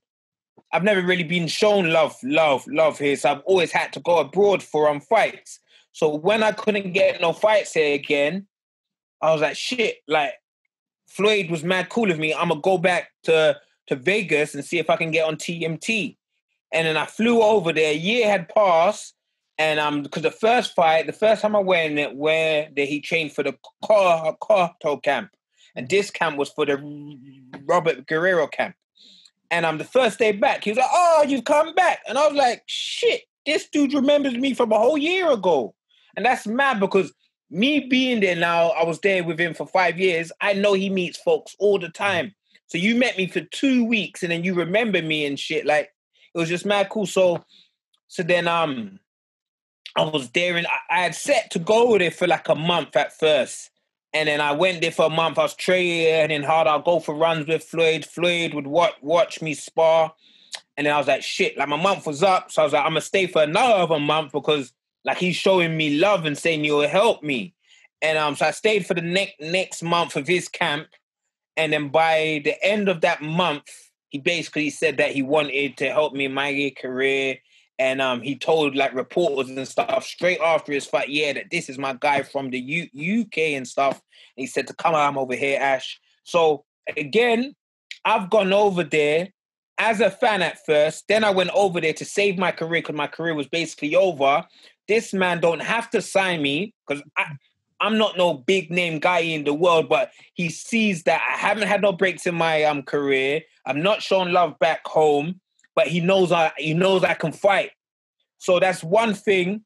I've 0.72 0.84
never 0.84 1.02
really 1.02 1.24
been 1.24 1.46
shown 1.46 1.90
love, 1.90 2.16
love, 2.22 2.66
love 2.66 2.98
here. 2.98 3.16
So 3.16 3.30
I've 3.30 3.42
always 3.46 3.72
had 3.72 3.92
to 3.94 4.00
go 4.00 4.18
abroad 4.18 4.62
for 4.62 4.88
um 4.88 5.00
fights. 5.00 5.60
So 5.92 6.14
when 6.14 6.42
I 6.42 6.52
couldn't 6.52 6.92
get 6.92 7.20
no 7.20 7.32
fights 7.32 7.72
here 7.72 7.94
again, 7.94 8.46
I 9.22 9.32
was 9.32 9.40
like, 9.40 9.56
shit, 9.56 9.98
like 10.08 10.32
Floyd 11.08 11.50
was 11.50 11.62
mad 11.62 11.88
cool 11.88 12.08
with 12.08 12.18
me. 12.18 12.34
I'm 12.34 12.48
gonna 12.48 12.60
go 12.60 12.78
back 12.78 13.10
to 13.24 13.56
to 13.86 13.96
Vegas 13.96 14.54
and 14.54 14.64
see 14.64 14.78
if 14.78 14.90
I 14.90 14.96
can 14.96 15.10
get 15.10 15.26
on 15.26 15.36
TMT. 15.36 16.16
And 16.74 16.86
then 16.86 16.96
I 16.96 17.06
flew 17.06 17.40
over 17.40 17.72
there. 17.72 17.92
A 17.92 17.96
year 17.96 18.28
had 18.28 18.48
passed, 18.48 19.14
and 19.56 19.78
um, 19.78 20.02
because 20.02 20.22
the 20.22 20.30
first 20.30 20.74
fight, 20.74 21.06
the 21.06 21.12
first 21.12 21.40
time 21.40 21.54
I 21.54 21.60
went, 21.60 21.98
it 21.98 22.16
where 22.16 22.68
that 22.76 22.88
he 22.88 23.00
trained 23.00 23.32
for 23.32 23.44
the 23.44 23.54
Cotto 23.84 25.02
camp, 25.02 25.30
and 25.76 25.88
this 25.88 26.10
camp 26.10 26.36
was 26.36 26.50
for 26.50 26.66
the 26.66 26.76
Robert 27.64 28.06
Guerrero 28.06 28.48
camp. 28.48 28.74
And 29.50 29.64
I'm 29.64 29.74
um, 29.74 29.78
the 29.78 29.84
first 29.84 30.18
day 30.18 30.32
back, 30.32 30.64
he 30.64 30.70
was 30.70 30.78
like, 30.78 30.90
"Oh, 30.92 31.24
you've 31.28 31.44
come 31.44 31.74
back," 31.74 32.00
and 32.08 32.18
I 32.18 32.26
was 32.26 32.36
like, 32.36 32.64
"Shit, 32.66 33.22
this 33.46 33.68
dude 33.68 33.94
remembers 33.94 34.34
me 34.34 34.52
from 34.52 34.72
a 34.72 34.78
whole 34.78 34.98
year 34.98 35.30
ago," 35.30 35.74
and 36.16 36.26
that's 36.26 36.46
mad 36.46 36.80
because 36.80 37.12
me 37.50 37.80
being 37.80 38.18
there 38.18 38.34
now, 38.34 38.70
I 38.70 38.84
was 38.84 38.98
there 38.98 39.22
with 39.22 39.38
him 39.38 39.54
for 39.54 39.66
five 39.68 39.98
years. 40.00 40.32
I 40.40 40.54
know 40.54 40.72
he 40.72 40.90
meets 40.90 41.18
folks 41.18 41.54
all 41.60 41.78
the 41.78 41.88
time. 41.88 42.34
So 42.66 42.78
you 42.78 42.96
met 42.96 43.16
me 43.16 43.28
for 43.28 43.42
two 43.42 43.84
weeks, 43.84 44.24
and 44.24 44.32
then 44.32 44.42
you 44.42 44.54
remember 44.54 45.00
me 45.00 45.24
and 45.24 45.38
shit. 45.38 45.64
Like 45.64 45.93
it 46.34 46.38
was 46.38 46.48
just 46.48 46.66
mad 46.66 46.88
cool. 46.90 47.06
So 47.06 47.44
so 48.08 48.22
then 48.22 48.48
um 48.48 48.98
I 49.96 50.02
was 50.02 50.30
there 50.30 50.56
and 50.56 50.66
I, 50.66 50.78
I 50.90 51.00
had 51.02 51.14
set 51.14 51.50
to 51.52 51.58
go 51.58 51.96
there 51.98 52.10
for 52.10 52.26
like 52.26 52.48
a 52.48 52.54
month 52.54 52.96
at 52.96 53.16
first. 53.18 53.70
And 54.12 54.28
then 54.28 54.40
I 54.40 54.52
went 54.52 54.80
there 54.80 54.92
for 54.92 55.06
a 55.06 55.10
month. 55.10 55.38
I 55.38 55.42
was 55.42 55.54
training 55.54 56.42
hard. 56.44 56.66
I'll 56.66 56.82
go 56.82 57.00
for 57.00 57.14
runs 57.14 57.46
with 57.46 57.64
Floyd. 57.64 58.04
Floyd 58.04 58.54
would 58.54 58.66
watch, 58.66 58.94
watch 59.02 59.42
me 59.42 59.54
spar. 59.54 60.14
And 60.76 60.86
then 60.86 60.94
I 60.94 60.98
was 60.98 61.08
like, 61.08 61.22
shit, 61.22 61.56
like 61.56 61.68
my 61.68 61.80
month 61.80 62.06
was 62.06 62.22
up. 62.22 62.50
So 62.50 62.62
I 62.62 62.64
was 62.64 62.72
like, 62.72 62.84
I'm 62.84 62.92
going 62.92 63.00
to 63.00 63.06
stay 63.06 63.26
for 63.26 63.42
another 63.42 63.98
month 63.98 64.32
because 64.32 64.72
like 65.04 65.18
he's 65.18 65.36
showing 65.36 65.76
me 65.76 65.98
love 65.98 66.24
and 66.24 66.38
saying 66.38 66.64
you'll 66.64 66.88
help 66.88 67.22
me. 67.22 67.54
And 68.02 68.18
um, 68.18 68.36
so 68.36 68.46
I 68.46 68.50
stayed 68.50 68.86
for 68.86 68.94
the 68.94 69.00
next 69.00 69.34
next 69.40 69.82
month 69.82 70.16
of 70.16 70.26
his 70.26 70.48
camp. 70.48 70.88
And 71.56 71.72
then 71.72 71.88
by 71.88 72.40
the 72.44 72.62
end 72.64 72.88
of 72.88 73.00
that 73.02 73.22
month, 73.22 73.70
he 74.14 74.18
basically 74.18 74.70
said 74.70 74.98
that 74.98 75.10
he 75.10 75.22
wanted 75.22 75.76
to 75.76 75.90
help 75.90 76.12
me 76.12 76.26
in 76.26 76.32
my 76.32 76.72
career. 76.80 77.36
And 77.80 78.00
um, 78.00 78.22
he 78.22 78.36
told 78.36 78.76
like 78.76 78.94
reporters 78.94 79.50
and 79.50 79.66
stuff 79.66 80.04
straight 80.04 80.38
after 80.38 80.70
his 80.70 80.86
fight, 80.86 81.08
yeah, 81.08 81.32
that 81.32 81.50
this 81.50 81.68
is 81.68 81.78
my 81.78 81.94
guy 81.94 82.22
from 82.22 82.50
the 82.50 82.60
U- 82.60 83.22
UK 83.22 83.38
and 83.38 83.66
stuff. 83.66 84.00
And 84.36 84.42
he 84.44 84.46
said 84.46 84.68
to 84.68 84.74
come 84.74 84.94
on 84.94 85.18
over 85.18 85.34
here, 85.34 85.58
Ash. 85.60 85.98
So 86.22 86.64
again, 86.96 87.56
I've 88.04 88.30
gone 88.30 88.52
over 88.52 88.84
there 88.84 89.30
as 89.78 90.00
a 90.00 90.12
fan 90.12 90.42
at 90.42 90.64
first. 90.64 91.08
Then 91.08 91.24
I 91.24 91.30
went 91.30 91.50
over 91.52 91.80
there 91.80 91.94
to 91.94 92.04
save 92.04 92.38
my 92.38 92.52
career 92.52 92.82
because 92.82 92.94
my 92.94 93.08
career 93.08 93.34
was 93.34 93.48
basically 93.48 93.96
over. 93.96 94.44
This 94.86 95.12
man 95.12 95.40
don't 95.40 95.62
have 95.62 95.90
to 95.90 96.00
sign 96.00 96.40
me 96.40 96.72
because 96.86 97.02
I'm 97.80 97.98
not 97.98 98.16
no 98.16 98.34
big 98.34 98.70
name 98.70 99.00
guy 99.00 99.18
in 99.18 99.42
the 99.42 99.54
world, 99.54 99.88
but 99.88 100.12
he 100.34 100.50
sees 100.50 101.02
that 101.02 101.20
I 101.28 101.36
haven't 101.36 101.66
had 101.66 101.82
no 101.82 101.92
breaks 101.92 102.28
in 102.28 102.36
my 102.36 102.62
um 102.62 102.84
career. 102.84 103.42
I'm 103.66 103.82
not 103.82 104.02
showing 104.02 104.32
love 104.32 104.58
back 104.58 104.86
home, 104.86 105.40
but 105.74 105.86
he 105.86 106.00
knows 106.00 106.32
I 106.32 106.52
he 106.56 106.74
knows 106.74 107.04
I 107.04 107.14
can 107.14 107.32
fight. 107.32 107.70
So 108.38 108.60
that's 108.60 108.84
one 108.84 109.14
thing 109.14 109.64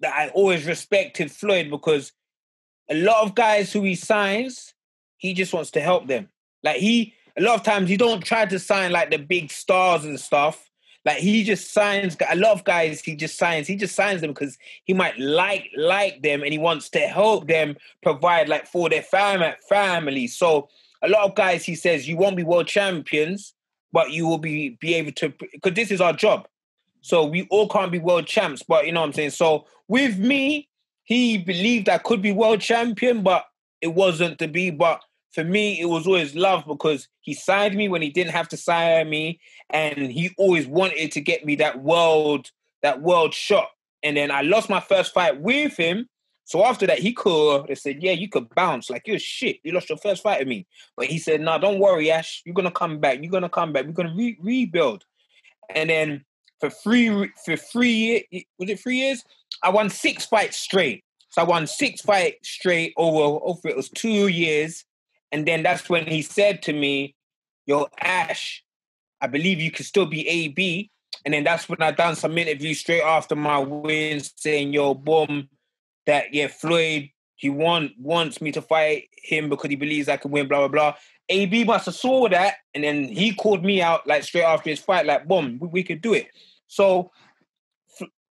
that 0.00 0.14
I 0.14 0.28
always 0.28 0.66
respected 0.66 1.30
Floyd 1.30 1.70
because 1.70 2.12
a 2.90 2.94
lot 2.94 3.22
of 3.22 3.34
guys 3.34 3.72
who 3.72 3.82
he 3.82 3.94
signs, 3.94 4.74
he 5.16 5.34
just 5.34 5.52
wants 5.52 5.70
to 5.72 5.80
help 5.80 6.08
them. 6.08 6.28
Like 6.62 6.76
he 6.76 7.14
a 7.38 7.42
lot 7.42 7.54
of 7.54 7.62
times 7.62 7.88
he 7.88 7.96
don't 7.96 8.24
try 8.24 8.46
to 8.46 8.58
sign 8.58 8.92
like 8.92 9.10
the 9.10 9.18
big 9.18 9.50
stars 9.50 10.04
and 10.04 10.18
stuff. 10.18 10.70
Like 11.04 11.18
he 11.18 11.44
just 11.44 11.72
signs 11.72 12.16
a 12.28 12.36
lot 12.36 12.52
of 12.52 12.64
guys. 12.64 13.00
He 13.00 13.16
just 13.16 13.38
signs. 13.38 13.66
He 13.66 13.76
just 13.76 13.94
signs 13.94 14.20
them 14.20 14.32
because 14.32 14.58
he 14.84 14.92
might 14.92 15.18
like 15.18 15.70
like 15.76 16.22
them 16.22 16.42
and 16.42 16.52
he 16.52 16.58
wants 16.58 16.90
to 16.90 16.98
help 17.00 17.46
them 17.48 17.76
provide 18.02 18.48
like 18.48 18.66
for 18.66 18.90
their 18.90 19.02
fam- 19.02 19.54
family. 19.68 20.26
So 20.26 20.68
a 21.02 21.08
lot 21.08 21.24
of 21.24 21.34
guys, 21.34 21.64
he 21.64 21.74
says, 21.74 22.08
you 22.08 22.16
won't 22.16 22.36
be 22.36 22.42
world 22.42 22.66
champions, 22.66 23.54
but 23.92 24.10
you 24.10 24.26
will 24.26 24.38
be 24.38 24.70
be 24.80 24.94
able 24.94 25.12
to 25.12 25.32
because 25.52 25.74
this 25.74 25.90
is 25.90 26.00
our 26.00 26.12
job. 26.12 26.46
So 27.00 27.24
we 27.24 27.46
all 27.50 27.68
can't 27.68 27.92
be 27.92 27.98
world 27.98 28.26
champs. 28.26 28.62
But 28.62 28.86
you 28.86 28.92
know 28.92 29.00
what 29.00 29.06
I'm 29.06 29.12
saying? 29.12 29.30
So 29.30 29.66
with 29.88 30.18
me, 30.18 30.68
he 31.04 31.38
believed 31.38 31.88
I 31.88 31.98
could 31.98 32.22
be 32.22 32.32
world 32.32 32.60
champion, 32.60 33.22
but 33.22 33.44
it 33.80 33.88
wasn't 33.88 34.38
to 34.38 34.48
be. 34.48 34.70
But 34.70 35.00
for 35.32 35.44
me, 35.44 35.80
it 35.80 35.86
was 35.86 36.06
always 36.06 36.34
love 36.34 36.64
because 36.66 37.08
he 37.20 37.34
signed 37.34 37.74
me 37.74 37.88
when 37.88 38.02
he 38.02 38.10
didn't 38.10 38.32
have 38.32 38.48
to 38.48 38.56
sign 38.56 39.08
me, 39.08 39.40
and 39.70 39.98
he 39.98 40.30
always 40.36 40.66
wanted 40.66 41.12
to 41.12 41.20
get 41.20 41.44
me 41.44 41.56
that 41.56 41.82
world, 41.82 42.50
that 42.82 43.00
world 43.00 43.34
shot. 43.34 43.68
And 44.02 44.16
then 44.16 44.30
I 44.30 44.42
lost 44.42 44.70
my 44.70 44.80
first 44.80 45.12
fight 45.12 45.40
with 45.40 45.76
him. 45.76 46.08
So 46.50 46.64
after 46.64 46.84
that, 46.88 46.98
he 46.98 47.12
could. 47.12 47.68
They 47.68 47.76
said, 47.76 48.02
"Yeah, 48.02 48.10
you 48.10 48.28
could 48.28 48.52
bounce 48.56 48.90
like 48.90 49.06
you're 49.06 49.20
shit. 49.20 49.60
You 49.62 49.70
lost 49.70 49.88
your 49.88 49.98
first 49.98 50.20
fight 50.20 50.40
with 50.40 50.48
me." 50.48 50.66
But 50.96 51.06
he 51.06 51.16
said, 51.16 51.40
"No, 51.40 51.52
nah, 51.52 51.58
don't 51.58 51.78
worry, 51.78 52.10
Ash. 52.10 52.42
You're 52.44 52.56
gonna 52.56 52.72
come 52.72 52.98
back. 52.98 53.20
You're 53.22 53.30
gonna 53.30 53.48
come 53.48 53.72
back. 53.72 53.86
We're 53.86 53.92
gonna 53.92 54.16
re- 54.16 54.36
rebuild." 54.40 55.04
And 55.72 55.88
then 55.88 56.24
for 56.58 56.68
three 56.68 57.30
for 57.44 57.56
three 57.56 57.92
years, 57.92 58.22
was 58.58 58.68
it 58.68 58.80
three 58.80 58.96
years? 58.96 59.22
I 59.62 59.70
won 59.70 59.90
six 59.90 60.26
fights 60.26 60.56
straight. 60.56 61.04
So 61.28 61.42
I 61.42 61.44
won 61.44 61.68
six 61.68 62.00
fights 62.00 62.48
straight 62.48 62.94
over 62.96 63.38
over 63.44 63.68
it 63.68 63.76
was 63.76 63.88
two 63.88 64.26
years. 64.26 64.84
And 65.30 65.46
then 65.46 65.62
that's 65.62 65.88
when 65.88 66.04
he 66.04 66.20
said 66.20 66.62
to 66.62 66.72
me, 66.72 67.14
Yo, 67.64 67.86
Ash, 68.00 68.64
I 69.20 69.28
believe 69.28 69.60
you 69.60 69.70
can 69.70 69.84
still 69.84 70.06
be 70.06 70.26
AB. 70.26 70.90
And 71.24 71.32
then 71.32 71.44
that's 71.44 71.68
when 71.68 71.80
I 71.80 71.92
done 71.92 72.16
some 72.16 72.36
interviews 72.36 72.80
straight 72.80 73.02
after 73.02 73.36
my 73.36 73.60
win 73.60 74.20
saying, 74.34 74.72
Yo, 74.72 74.94
boom, 74.94 75.48
that 76.10 76.34
yeah, 76.34 76.48
Floyd, 76.48 77.10
he 77.36 77.48
want 77.48 77.92
wants 77.98 78.40
me 78.40 78.52
to 78.52 78.60
fight 78.60 79.08
him 79.16 79.48
because 79.48 79.70
he 79.70 79.76
believes 79.76 80.08
I 80.08 80.16
can 80.16 80.30
win, 80.30 80.48
blah, 80.48 80.58
blah, 80.58 80.68
blah. 80.68 80.94
AB 81.28 81.64
must 81.64 81.86
have 81.86 81.94
saw 81.94 82.28
that, 82.28 82.56
and 82.74 82.82
then 82.82 83.04
he 83.04 83.32
called 83.32 83.64
me 83.64 83.80
out 83.80 84.06
like 84.06 84.24
straight 84.24 84.42
after 84.42 84.68
his 84.68 84.80
fight, 84.80 85.06
like, 85.06 85.28
boom, 85.28 85.58
we, 85.60 85.68
we 85.68 85.82
could 85.84 86.02
do 86.02 86.12
it. 86.12 86.28
So 86.66 87.12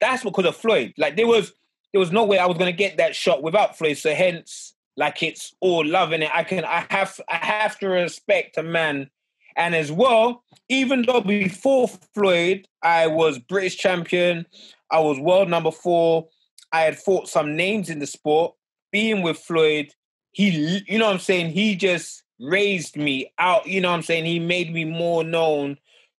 that's 0.02 0.24
because 0.24 0.46
of 0.46 0.56
Floyd. 0.56 0.94
Like 0.98 1.16
there 1.16 1.28
was 1.28 1.54
there 1.94 2.00
was 2.00 2.12
no 2.12 2.26
way 2.26 2.38
I 2.38 2.46
was 2.46 2.58
gonna 2.58 2.72
get 2.72 2.98
that 2.98 3.16
shot 3.16 3.42
without 3.42 3.78
Floyd. 3.78 3.98
So 3.98 4.14
hence, 4.14 4.74
like 4.98 5.24
it's 5.24 5.56
all 5.62 5.86
loving 5.86 6.22
it. 6.22 6.32
I 6.34 6.44
can 6.44 6.66
I 6.66 6.86
have 6.90 7.20
I 7.30 7.38
have 7.38 7.80
to 7.80 7.88
respect 7.88 8.58
a 8.58 8.64
man. 8.64 9.10
And 9.56 9.76
as 9.76 9.92
well, 9.92 10.44
even 10.70 11.02
though 11.02 11.22
before 11.22 11.88
Floyd, 12.14 12.68
I 12.84 13.08
was 13.08 13.40
British 13.40 13.78
champion, 13.78 14.46
I 14.92 15.00
was 15.00 15.20
world 15.20 15.50
number 15.50 15.72
four, 15.72 16.28
I 16.72 16.82
had 16.82 16.98
fought 16.98 17.28
some 17.28 17.56
names 17.56 17.90
in 17.90 18.00
the 18.00 18.08
sport. 18.08 18.56
Being 18.92 19.22
with 19.22 19.38
Floyd, 19.38 19.94
he, 20.32 20.84
you 20.88 20.98
know 20.98 21.06
what 21.06 21.14
I'm 21.14 21.20
saying? 21.20 21.52
He 21.52 21.76
just 21.76 22.24
raised 22.40 22.96
me 22.96 23.32
out, 23.38 23.68
you 23.68 23.82
know 23.82 23.90
what 23.90 23.98
I'm 23.98 24.02
saying? 24.02 24.26
He 24.26 24.40
made 24.40 24.74
me 24.74 24.84
more 24.84 25.24
known 25.24 25.78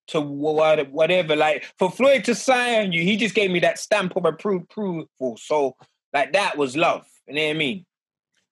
to 0.09 0.21
whatever. 0.21 1.35
Like 1.35 1.65
for 1.79 1.91
Floyd 1.91 2.25
to 2.25 2.35
sign 2.35 2.93
you, 2.93 3.03
he 3.03 3.17
just 3.17 3.35
gave 3.35 3.51
me 3.51 3.61
that 3.61 3.79
stamp 3.79 4.17
of 4.17 4.25
approval. 4.25 5.09
So 5.37 5.77
like 6.13 6.33
that 6.33 6.57
was 6.57 6.77
love. 6.77 7.07
You 7.27 7.35
know 7.35 7.45
what 7.45 7.51
I 7.51 7.55
mean? 7.55 7.87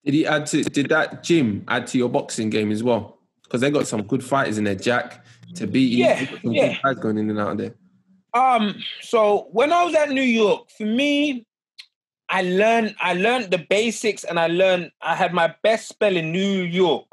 Did 0.05 0.15
he 0.15 0.27
add 0.27 0.47
to? 0.47 0.63
Did 0.63 0.89
that 0.89 1.23
gym 1.23 1.65
add 1.69 1.87
to 1.89 1.99
your 1.99 2.09
boxing 2.09 2.51
game 2.51 2.71
as 2.71 2.83
well? 2.83 3.19
Because 3.43 3.61
they 3.61 3.71
got 3.71 3.87
some 3.87 4.03
good 4.03 4.23
fighters 4.23 4.59
in 4.59 4.65
there, 4.65 4.75
Jack 4.75 5.25
to 5.57 5.67
beat. 5.67 5.93
Yeah, 5.93 6.27
yeah. 6.45 6.79
guys 6.83 6.97
going 6.97 7.19
in 7.19 7.31
and 7.31 7.39
out 7.39 7.53
of 7.53 7.59
there. 7.59 7.75
Um. 8.35 8.77
So 9.01 9.49
when 9.51 9.73
I 9.73 9.85
was 9.85 9.95
at 9.95 10.11
New 10.11 10.23
York, 10.23 10.71
for 10.77 10.85
me, 10.87 11.47
I 12.31 12.43
learned 12.43 12.95
I 13.01 13.15
learned 13.15 13.51
the 13.51 13.59
basics, 13.59 14.25
and 14.25 14.39
I 14.39 14.49
learned 14.49 14.91
I 15.01 15.15
had 15.15 15.33
my 15.33 15.55
best 15.63 15.89
spell 15.89 16.17
in 16.17 16.33
New 16.33 16.63
York 16.63 17.09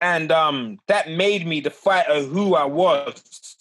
and 0.00 0.30
um, 0.30 0.78
that 0.88 1.10
made 1.10 1.46
me 1.46 1.60
the 1.60 1.70
fighter 1.70 2.22
who 2.22 2.54
I 2.54 2.64
was. 2.64 3.56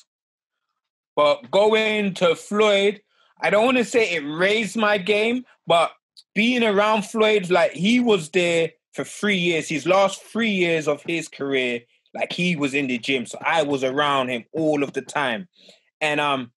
But 1.16 1.50
going 1.50 2.14
to 2.16 2.36
Floyd, 2.36 3.02
I 3.42 3.50
don't 3.50 3.66
want 3.66 3.78
to 3.78 3.86
say 3.86 4.12
it 4.12 4.20
raised 4.20 4.76
my 4.76 4.98
game, 4.98 5.46
but 5.66 5.92
being 6.34 6.64
around 6.64 7.04
Floyd, 7.04 7.50
like 7.50 7.72
he 7.72 8.00
was 8.00 8.30
there 8.30 8.72
for 8.94 9.06
three 9.06 9.38
years. 9.38 9.70
His 9.70 9.86
last 9.86 10.22
three 10.22 10.50
years 10.50 10.88
of 10.88 11.02
his 11.04 11.30
career, 11.30 11.82
like 12.14 12.34
he 12.34 12.56
was 12.56 12.74
in 12.74 12.88
the 12.88 12.98
gym, 12.98 13.26
so 13.26 13.38
I 13.42 13.64
was 13.64 13.84
around 13.84 14.30
him 14.30 14.46
all 14.52 14.84
of 14.84 14.92
the 14.94 15.02
time, 15.02 15.48
and 16.02 16.20
um, 16.20 16.52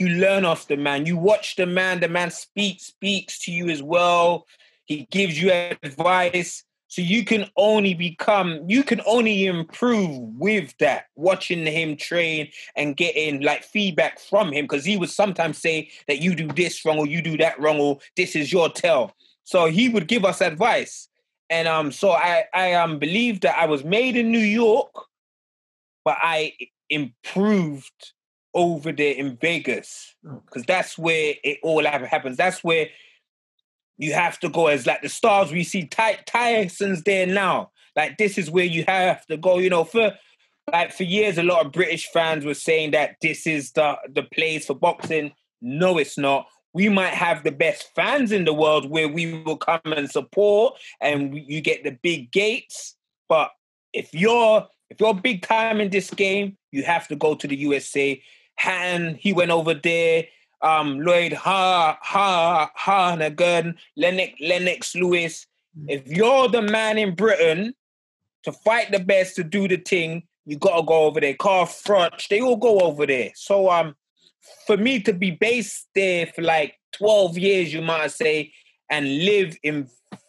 you 0.00 0.08
learn 0.08 0.44
off 0.44 0.68
the 0.68 0.76
man. 0.76 1.06
You 1.06 1.16
watch 1.16 1.56
the 1.56 1.66
man. 1.66 2.00
The 2.00 2.08
man 2.08 2.30
speaks 2.30 2.84
speaks 2.84 3.38
to 3.40 3.52
you 3.52 3.68
as 3.68 3.82
well. 3.82 4.46
He 4.84 5.06
gives 5.10 5.40
you 5.40 5.50
advice. 5.50 6.64
So 6.90 7.02
you 7.02 7.22
can 7.22 7.50
only 7.56 7.92
become, 7.92 8.62
you 8.66 8.82
can 8.82 9.02
only 9.04 9.44
improve 9.44 10.18
with 10.38 10.74
that, 10.78 11.04
watching 11.16 11.66
him 11.66 11.98
train 11.98 12.48
and 12.76 12.96
getting 12.96 13.42
like 13.42 13.62
feedback 13.62 14.18
from 14.18 14.52
him. 14.52 14.66
Cause 14.66 14.86
he 14.86 14.96
would 14.96 15.10
sometimes 15.10 15.58
say 15.58 15.90
that 16.06 16.22
you 16.22 16.34
do 16.34 16.48
this 16.48 16.82
wrong 16.86 16.98
or 16.98 17.06
you 17.06 17.20
do 17.20 17.36
that 17.36 17.60
wrong 17.60 17.78
or 17.78 17.98
this 18.16 18.34
is 18.34 18.50
your 18.50 18.70
tell. 18.70 19.14
So 19.44 19.66
he 19.66 19.90
would 19.90 20.08
give 20.08 20.24
us 20.24 20.40
advice. 20.40 21.08
And 21.50 21.68
um, 21.68 21.92
so 21.92 22.10
I, 22.10 22.44
I 22.54 22.74
um 22.74 22.98
believe 22.98 23.40
that 23.42 23.58
I 23.58 23.66
was 23.66 23.84
made 23.84 24.16
in 24.16 24.32
New 24.32 24.38
York, 24.38 24.92
but 26.04 26.16
I 26.22 26.54
improved 26.88 28.12
over 28.54 28.92
there 28.92 29.14
in 29.14 29.36
Vegas. 29.36 30.14
Mm. 30.24 30.44
Because 30.44 30.64
that's 30.64 30.98
where 30.98 31.34
it 31.42 31.58
all 31.62 31.84
happens. 31.84 32.36
That's 32.36 32.64
where 32.64 32.88
you 33.98 34.12
have 34.12 34.38
to 34.40 34.48
go 34.48 34.68
as 34.68 34.86
like 34.86 35.02
the 35.02 35.08
stars 35.08 35.52
we 35.52 35.64
see. 35.64 35.84
Ty- 35.84 36.20
Tyson's 36.26 37.02
there 37.02 37.26
now. 37.26 37.70
Like 37.96 38.16
this 38.16 38.38
is 38.38 38.50
where 38.50 38.64
you 38.64 38.84
have 38.86 39.26
to 39.26 39.36
go. 39.36 39.58
You 39.58 39.70
know, 39.70 39.84
for 39.84 40.12
like 40.72 40.92
for 40.92 41.02
years, 41.02 41.38
a 41.38 41.42
lot 41.42 41.64
of 41.66 41.72
British 41.72 42.06
fans 42.06 42.44
were 42.44 42.54
saying 42.54 42.92
that 42.92 43.16
this 43.20 43.46
is 43.46 43.72
the 43.72 43.98
the 44.12 44.22
place 44.22 44.66
for 44.66 44.74
boxing. 44.74 45.32
No, 45.60 45.98
it's 45.98 46.16
not. 46.16 46.46
We 46.72 46.88
might 46.88 47.14
have 47.14 47.42
the 47.42 47.50
best 47.50 47.90
fans 47.96 48.30
in 48.30 48.44
the 48.44 48.52
world 48.52 48.88
where 48.88 49.08
we 49.08 49.42
will 49.42 49.56
come 49.56 49.80
and 49.84 50.08
support, 50.08 50.74
and 51.00 51.34
you 51.34 51.60
get 51.60 51.82
the 51.82 51.98
big 52.02 52.30
gates. 52.30 52.96
But 53.28 53.50
if 53.92 54.14
you're 54.14 54.68
if 54.90 55.00
you're 55.00 55.14
big 55.14 55.42
time 55.42 55.80
in 55.80 55.90
this 55.90 56.10
game, 56.10 56.56
you 56.70 56.82
have 56.82 57.08
to 57.08 57.16
go 57.16 57.34
to 57.34 57.46
the 57.46 57.56
USA. 57.56 58.20
Han, 58.60 59.16
he 59.20 59.32
went 59.32 59.50
over 59.50 59.74
there 59.74 60.24
um, 60.62 61.00
Lloyd 61.00 61.32
Ha 61.32 61.98
Ha 62.00 62.70
Honeyghan, 62.78 63.74
Lennox 63.96 64.32
Lennox 64.40 64.94
Lewis. 64.94 65.46
Mm. 65.78 65.86
If 65.88 66.06
you're 66.08 66.48
the 66.48 66.62
man 66.62 66.98
in 66.98 67.14
Britain 67.14 67.74
to 68.44 68.52
fight 68.52 68.90
the 68.90 68.98
best 68.98 69.36
to 69.36 69.44
do 69.44 69.68
the 69.68 69.76
thing, 69.76 70.24
you 70.46 70.58
gotta 70.58 70.82
go 70.82 71.04
over 71.04 71.20
there. 71.20 71.34
Carl 71.34 71.66
Froch, 71.66 72.26
they 72.28 72.40
all 72.40 72.56
go 72.56 72.80
over 72.80 73.06
there. 73.06 73.30
So 73.34 73.70
um, 73.70 73.94
for 74.66 74.76
me 74.76 75.00
to 75.00 75.12
be 75.12 75.30
based 75.30 75.88
there 75.94 76.26
for 76.26 76.42
like 76.42 76.74
12 76.92 77.38
years, 77.38 77.72
you 77.72 77.82
might 77.82 78.10
say, 78.10 78.52
and 78.90 79.06
live 79.24 79.56
in 79.62 79.88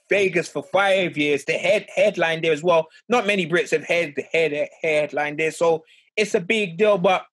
Vegas 0.09 0.47
for 0.47 0.63
five 0.63 1.17
years, 1.17 1.45
the 1.45 1.53
head 1.53 1.87
headline 1.95 2.41
there 2.41 2.53
as 2.53 2.63
well. 2.63 2.87
Not 3.07 3.27
many 3.27 3.47
Brits 3.47 3.71
have 3.71 3.83
had 3.83 4.13
the 4.15 4.23
head 4.23 4.69
headline 4.81 5.37
there, 5.37 5.51
so 5.51 5.85
it's 6.17 6.35
a 6.35 6.39
big 6.39 6.77
deal. 6.77 6.97
But 6.97 7.25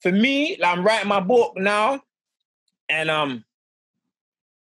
for 0.00 0.10
me, 0.10 0.56
like 0.58 0.76
I'm 0.76 0.84
writing 0.84 1.08
my 1.08 1.20
book 1.20 1.54
now 1.56 2.02
and 2.88 3.10
um, 3.10 3.44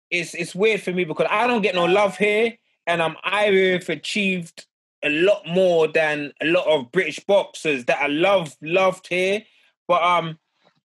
it's 0.09 0.33
it's 0.33 0.55
weird 0.55 0.81
for 0.81 0.91
me 0.91 1.03
because 1.03 1.27
I 1.29 1.47
don't 1.47 1.61
get 1.61 1.75
no 1.75 1.85
love 1.85 2.17
here, 2.17 2.57
and 2.87 3.01
um, 3.01 3.17
I've 3.23 3.87
achieved 3.89 4.65
a 5.03 5.09
lot 5.09 5.47
more 5.47 5.87
than 5.87 6.33
a 6.41 6.45
lot 6.45 6.67
of 6.67 6.91
British 6.91 7.19
boxers 7.21 7.85
that 7.85 8.01
I 8.01 8.07
love 8.07 8.55
loved 8.61 9.07
here, 9.07 9.43
but 9.87 10.01
um. 10.01 10.37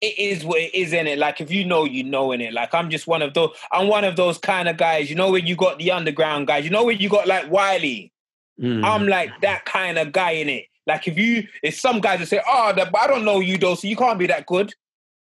It 0.04 0.18
is 0.18 0.44
what 0.44 0.60
it 0.60 0.74
is 0.74 0.92
in 0.92 1.06
it. 1.06 1.18
Like 1.18 1.40
if 1.40 1.50
you 1.50 1.64
know, 1.64 1.84
you 1.84 2.04
know 2.04 2.32
in 2.32 2.40
it. 2.40 2.52
Like 2.52 2.74
I'm 2.74 2.90
just 2.90 3.06
one 3.06 3.22
of 3.22 3.32
those. 3.32 3.56
I'm 3.72 3.88
one 3.88 4.04
of 4.04 4.16
those 4.16 4.38
kind 4.38 4.68
of 4.68 4.76
guys. 4.76 5.08
You 5.08 5.16
know 5.16 5.30
when 5.30 5.46
you 5.46 5.56
got 5.56 5.78
the 5.78 5.92
underground 5.92 6.46
guys. 6.46 6.64
You 6.64 6.70
know 6.70 6.84
when 6.84 6.98
you 6.98 7.08
got 7.08 7.26
like 7.26 7.50
Wiley. 7.50 8.12
Mm. 8.60 8.84
I'm 8.84 9.06
like 9.06 9.30
that 9.40 9.64
kind 9.64 9.98
of 9.98 10.12
guy 10.12 10.32
in 10.32 10.48
it. 10.48 10.66
Like 10.86 11.08
if 11.08 11.16
you, 11.16 11.48
if 11.62 11.78
some 11.78 12.00
guys 12.00 12.20
that 12.20 12.26
say, 12.26 12.40
"Oh, 12.46 12.72
but 12.74 12.96
I 12.96 13.06
don't 13.06 13.24
know 13.24 13.40
you 13.40 13.56
though, 13.56 13.74
so 13.74 13.88
you 13.88 13.96
can't 13.96 14.18
be 14.18 14.26
that 14.26 14.46
good." 14.46 14.74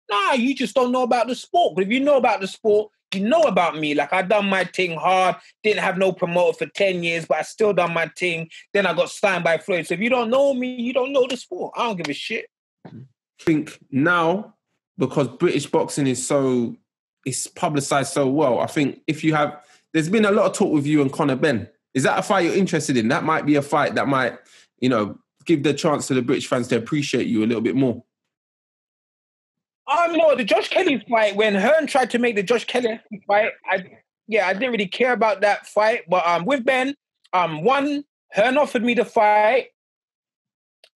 Nah, 0.10 0.34
you 0.34 0.56
just 0.56 0.76
don't 0.76 0.92
know 0.92 1.04
about 1.04 1.28
the 1.28 1.36
sport. 1.36 1.76
But 1.76 1.86
if 1.86 1.92
you 1.92 2.00
know 2.00 2.18
about 2.18 2.42
the 2.42 2.48
sport, 2.48 2.92
you 3.14 3.22
know 3.22 3.44
about 3.44 3.78
me. 3.78 3.94
Like 3.94 4.14
I 4.14 4.22
done 4.22 4.48
my 4.48 4.64
thing 4.64 4.98
hard, 4.98 5.36
didn't 5.64 5.84
have 5.84 5.98
no 5.98 6.12
promoter 6.12 6.58
for 6.58 6.66
10 6.66 7.04
years, 7.04 7.26
but 7.26 7.38
I 7.38 7.42
still 7.44 7.74
done 7.74 7.94
my 7.94 8.10
thing. 8.18 8.50
Then 8.74 8.86
I 8.86 8.94
got 8.94 9.10
signed 9.10 9.44
by 9.44 9.58
Floyd. 9.58 9.88
So 9.88 9.94
if 9.94 10.00
you 10.00 10.10
don't 10.10 10.30
know 10.30 10.54
me, 10.54 10.76
you 10.76 10.94
don't 10.94 11.14
know 11.14 11.28
the 11.28 11.38
sport. 11.38 11.74
I 11.78 11.88
don't 11.88 11.98
give 11.98 12.10
a 12.10 12.14
shit. 12.14 12.48
I 12.86 12.92
think 13.40 13.78
now, 13.90 14.56
because 14.98 15.28
British 15.28 15.68
boxing 15.68 16.08
is 16.08 16.26
so 16.26 16.76
it's 17.26 17.48
publicized 17.48 18.14
so 18.14 18.28
well, 18.28 18.60
I 18.60 18.68
think 18.68 19.02
if 19.08 19.24
you 19.24 19.34
have 19.36 19.64
there's 19.94 20.10
been 20.10 20.26
a 20.26 20.32
lot 20.32 20.46
of 20.46 20.54
talk 20.54 20.72
with 20.72 20.86
you 20.86 21.02
and 21.02 21.12
Conor 21.12 21.36
Benn. 21.36 21.68
Is 21.94 22.04
that 22.04 22.18
a 22.18 22.22
fight 22.22 22.46
you're 22.46 22.56
interested 22.56 22.96
in? 22.96 23.10
That 23.10 23.26
might 23.26 23.46
be 23.46 23.56
a 23.56 23.62
fight 23.62 23.96
that 23.96 24.08
might, 24.08 24.38
you 24.80 24.88
know, 24.88 25.20
give 25.46 25.64
the 25.64 25.74
chance 25.74 26.08
to 26.08 26.14
the 26.14 26.22
British 26.22 26.48
fans 26.48 26.70
to 26.70 26.78
appreciate 26.78 27.28
you 27.28 27.44
a 27.44 27.48
little 27.48 27.62
bit 27.62 27.76
more. 27.76 28.04
Um, 29.92 30.14
no, 30.14 30.36
the 30.36 30.46
Josh 30.46 30.70
Kelly 30.70 31.04
fight 31.10 31.36
when 31.36 31.54
Hearn 31.56 31.88
tried 31.88 32.12
to 32.12 32.20
make 32.20 32.36
the 32.36 32.44
Josh 32.44 32.64
Kelly 32.66 33.00
fight, 33.28 33.52
I 33.70 33.84
yeah, 34.28 34.48
I 34.48 34.54
didn't 34.54 34.72
really 34.72 34.88
care 34.88 35.12
about 35.12 35.42
that 35.42 35.68
fight. 35.68 36.04
But 36.08 36.26
um, 36.26 36.46
with 36.46 36.64
Benn, 36.64 36.96
um, 37.34 37.64
one 37.64 38.06
Hearn 38.32 38.58
offered 38.58 38.84
me 38.84 38.94
the 38.94 39.04
fight, 39.04 39.68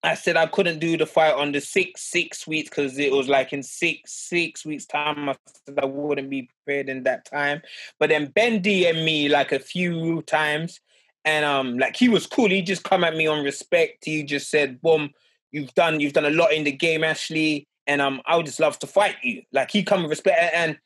I 0.05 0.13
said 0.13 0.37
I 0.37 0.45
couldn't 0.45 0.79
do 0.79 0.97
the 0.97 1.07
fight 1.07 1.33
on 1.33 1.51
the 1.51 1.59
six 1.59 2.01
six 2.03 2.45
weeks 2.45 2.69
because 2.69 2.97
it 2.99 3.11
was 3.11 3.27
like 3.27 3.51
in 3.53 3.63
six 3.63 4.13
six 4.13 4.63
weeks 4.63 4.85
time. 4.85 5.29
I 5.29 5.35
said 5.65 5.79
I 5.81 5.85
wouldn't 5.85 6.29
be 6.29 6.49
prepared 6.63 6.89
in 6.89 7.03
that 7.03 7.25
time. 7.25 7.61
But 7.99 8.09
then 8.09 8.27
Benn 8.27 8.61
DM 8.61 9.03
me 9.03 9.29
like 9.29 9.51
a 9.51 9.59
few 9.59 10.21
times, 10.21 10.79
and 11.23 11.43
um, 11.43 11.79
like 11.79 11.95
he 11.95 12.07
was 12.07 12.27
cool. 12.27 12.49
He 12.49 12.61
just 12.61 12.83
come 12.83 13.03
at 13.03 13.15
me 13.15 13.25
on 13.25 13.43
respect. 13.43 14.05
He 14.05 14.23
just 14.23 14.51
said, 14.51 14.79
"Boom, 14.79 15.09
you've 15.51 15.73
done 15.73 15.99
you've 15.99 16.13
done 16.13 16.25
a 16.25 16.29
lot 16.29 16.53
in 16.53 16.65
the 16.65 16.71
game, 16.71 17.03
Ashley, 17.03 17.67
and 17.87 17.99
um, 17.99 18.21
I 18.27 18.37
would 18.37 18.45
just 18.45 18.59
love 18.59 18.77
to 18.79 18.87
fight 18.87 19.15
you." 19.23 19.41
Like 19.51 19.71
he 19.71 19.83
come 19.83 20.03
with 20.03 20.11
respect, 20.11 20.53
and, 20.53 20.77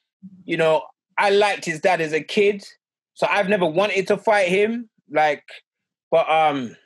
you 0.45 0.55
know, 0.55 0.83
I 1.17 1.31
liked 1.31 1.65
his 1.65 1.81
dad 1.81 1.99
as 1.99 2.13
a 2.13 2.21
kid, 2.21 2.63
so 3.15 3.27
I've 3.29 3.49
never 3.49 3.65
wanted 3.65 4.07
to 4.07 4.17
fight 4.17 4.47
him. 4.47 4.89
Like, 5.11 5.43
but 6.09 6.29
um 6.29 6.77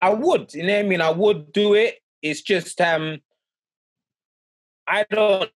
I 0.00 0.12
would, 0.12 0.52
you 0.54 0.64
know 0.64 0.78
I 0.78 0.82
mean? 0.82 1.00
I 1.00 1.10
would 1.10 1.52
do 1.52 1.74
it. 1.74 2.00
It's 2.22 2.42
just 2.42 2.80
um 2.80 3.20
I 4.86 5.04
don't 5.10 5.50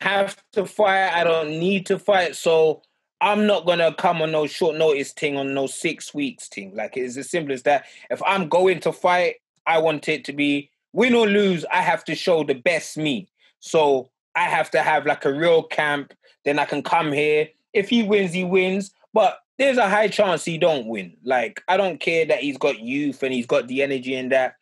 have 0.00 0.36
to 0.52 0.66
fight. 0.66 1.10
I 1.10 1.24
don't 1.24 1.50
need 1.50 1.86
to 1.86 1.98
fight. 1.98 2.36
So 2.36 2.82
I'm 3.20 3.46
not 3.46 3.66
gonna 3.66 3.94
come 3.94 4.22
on 4.22 4.32
no 4.32 4.46
short 4.46 4.76
notice 4.76 5.12
thing 5.12 5.36
on 5.36 5.54
no 5.54 5.66
six 5.66 6.12
weeks 6.12 6.48
thing. 6.48 6.74
Like 6.74 6.96
it's 6.96 7.16
as 7.16 7.30
simple 7.30 7.52
as 7.52 7.62
that. 7.62 7.86
If 8.10 8.22
I'm 8.24 8.48
going 8.48 8.80
to 8.80 8.92
fight, 8.92 9.36
I 9.66 9.78
want 9.78 10.08
it 10.08 10.24
to 10.26 10.32
be 10.32 10.70
win 10.92 11.14
or 11.14 11.26
lose. 11.26 11.64
I 11.72 11.82
have 11.82 12.04
to 12.04 12.14
show 12.14 12.44
the 12.44 12.54
best 12.54 12.96
me. 12.96 13.28
So 13.60 14.10
I 14.34 14.44
have 14.44 14.70
to 14.72 14.82
have 14.82 15.06
like 15.06 15.24
a 15.24 15.32
real 15.32 15.62
camp. 15.62 16.12
Then 16.44 16.58
I 16.58 16.64
can 16.64 16.82
come 16.82 17.12
here. 17.12 17.48
If 17.72 17.88
he 17.88 18.02
wins, 18.02 18.32
he 18.32 18.44
wins. 18.44 18.92
But 19.12 19.38
there's 19.58 19.78
a 19.78 19.88
high 19.88 20.08
chance 20.08 20.44
he 20.44 20.58
don't 20.58 20.86
win. 20.86 21.16
Like 21.24 21.62
I 21.68 21.76
don't 21.76 21.98
care 21.98 22.26
that 22.26 22.40
he's 22.40 22.58
got 22.58 22.80
youth 22.80 23.22
and 23.22 23.32
he's 23.32 23.46
got 23.46 23.68
the 23.68 23.82
energy 23.82 24.14
and 24.14 24.32
that 24.32 24.56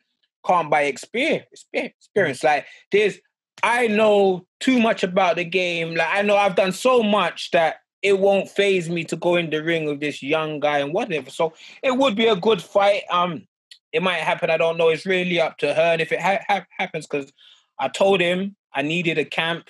can't 0.46 0.70
buy 0.70 0.82
experience. 0.82 1.66
Experience. 1.72 2.44
Like 2.44 2.66
there's, 2.92 3.18
I 3.62 3.86
know 3.86 4.46
too 4.60 4.80
much 4.80 5.02
about 5.02 5.36
the 5.36 5.44
game. 5.44 5.94
Like 5.94 6.08
I 6.10 6.22
know 6.22 6.36
I've 6.36 6.56
done 6.56 6.72
so 6.72 7.02
much 7.02 7.50
that 7.52 7.76
it 8.02 8.18
won't 8.18 8.50
phase 8.50 8.90
me 8.90 9.02
to 9.04 9.16
go 9.16 9.36
in 9.36 9.48
the 9.48 9.62
ring 9.62 9.86
with 9.86 10.00
this 10.00 10.22
young 10.22 10.60
guy 10.60 10.78
and 10.78 10.92
whatever. 10.92 11.30
So 11.30 11.54
it 11.82 11.96
would 11.96 12.14
be 12.14 12.26
a 12.26 12.36
good 12.36 12.62
fight. 12.62 13.02
Um, 13.10 13.46
it 13.92 14.02
might 14.02 14.18
happen. 14.18 14.50
I 14.50 14.58
don't 14.58 14.76
know. 14.76 14.90
It's 14.90 15.06
really 15.06 15.40
up 15.40 15.56
to 15.58 15.72
her. 15.72 15.92
And 15.92 16.02
if 16.02 16.12
it 16.12 16.20
ha- 16.20 16.44
ha- 16.46 16.66
happens, 16.78 17.06
because 17.06 17.32
I 17.78 17.88
told 17.88 18.20
him 18.20 18.56
I 18.74 18.82
needed 18.82 19.16
a 19.16 19.24
camp, 19.24 19.68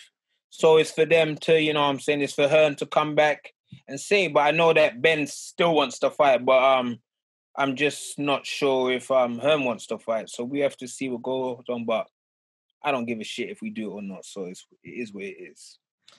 so 0.50 0.78
it's 0.78 0.90
for 0.90 1.04
them 1.04 1.36
to, 1.42 1.60
you 1.60 1.72
know, 1.72 1.82
what 1.82 1.90
I'm 1.90 2.00
saying 2.00 2.22
it's 2.22 2.32
for 2.32 2.48
her 2.48 2.74
to 2.74 2.86
come 2.86 3.14
back 3.14 3.52
and 3.88 4.00
say. 4.00 4.28
But 4.28 4.40
I 4.40 4.50
know 4.50 4.72
that 4.72 5.00
Benn 5.00 5.26
still 5.26 5.74
wants 5.74 5.98
to 6.00 6.10
fight, 6.10 6.44
but 6.44 6.62
um, 6.62 6.98
I'm 7.56 7.76
just 7.76 8.18
not 8.18 8.46
sure 8.46 8.92
if 8.92 9.10
um 9.10 9.38
Hearn 9.38 9.64
wants 9.64 9.86
to 9.88 9.98
fight. 9.98 10.28
So 10.28 10.44
we 10.44 10.60
have 10.60 10.76
to 10.78 10.88
see 10.88 11.08
what 11.08 11.22
goes 11.22 11.62
on. 11.68 11.84
But 11.84 12.06
I 12.82 12.90
don't 12.90 13.06
give 13.06 13.20
a 13.20 13.24
shit 13.24 13.50
if 13.50 13.62
we 13.62 13.70
do 13.70 13.90
it 13.90 13.94
or 13.94 14.02
not. 14.02 14.24
So 14.24 14.44
it's 14.44 14.66
it 14.82 14.90
is 14.90 15.12
what 15.12 15.24
it 15.24 15.36
is. 15.52 15.78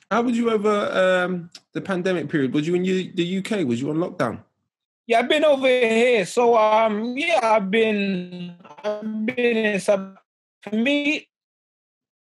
How 0.10 0.22
would 0.22 0.36
you 0.36 0.52
over 0.52 1.24
um 1.24 1.50
the 1.74 1.82
pandemic 1.82 2.30
period? 2.30 2.54
Was 2.54 2.68
you 2.68 2.76
in 2.76 2.84
the 2.84 3.38
UK? 3.38 3.66
Was 3.68 3.82
you 3.82 3.90
on 3.90 3.98
lockdown? 3.98 4.44
Yeah, 5.08 5.20
I've 5.20 5.30
been 5.30 5.46
over 5.46 5.68
here. 5.68 6.26
So 6.26 6.58
um 6.58 7.18
yeah, 7.18 7.40
I've 7.44 7.70
been 7.70 8.56
I've 8.84 9.26
been 9.26 9.58
in 9.58 9.80
some 9.80 10.18
for 10.62 10.76
me, 10.76 11.28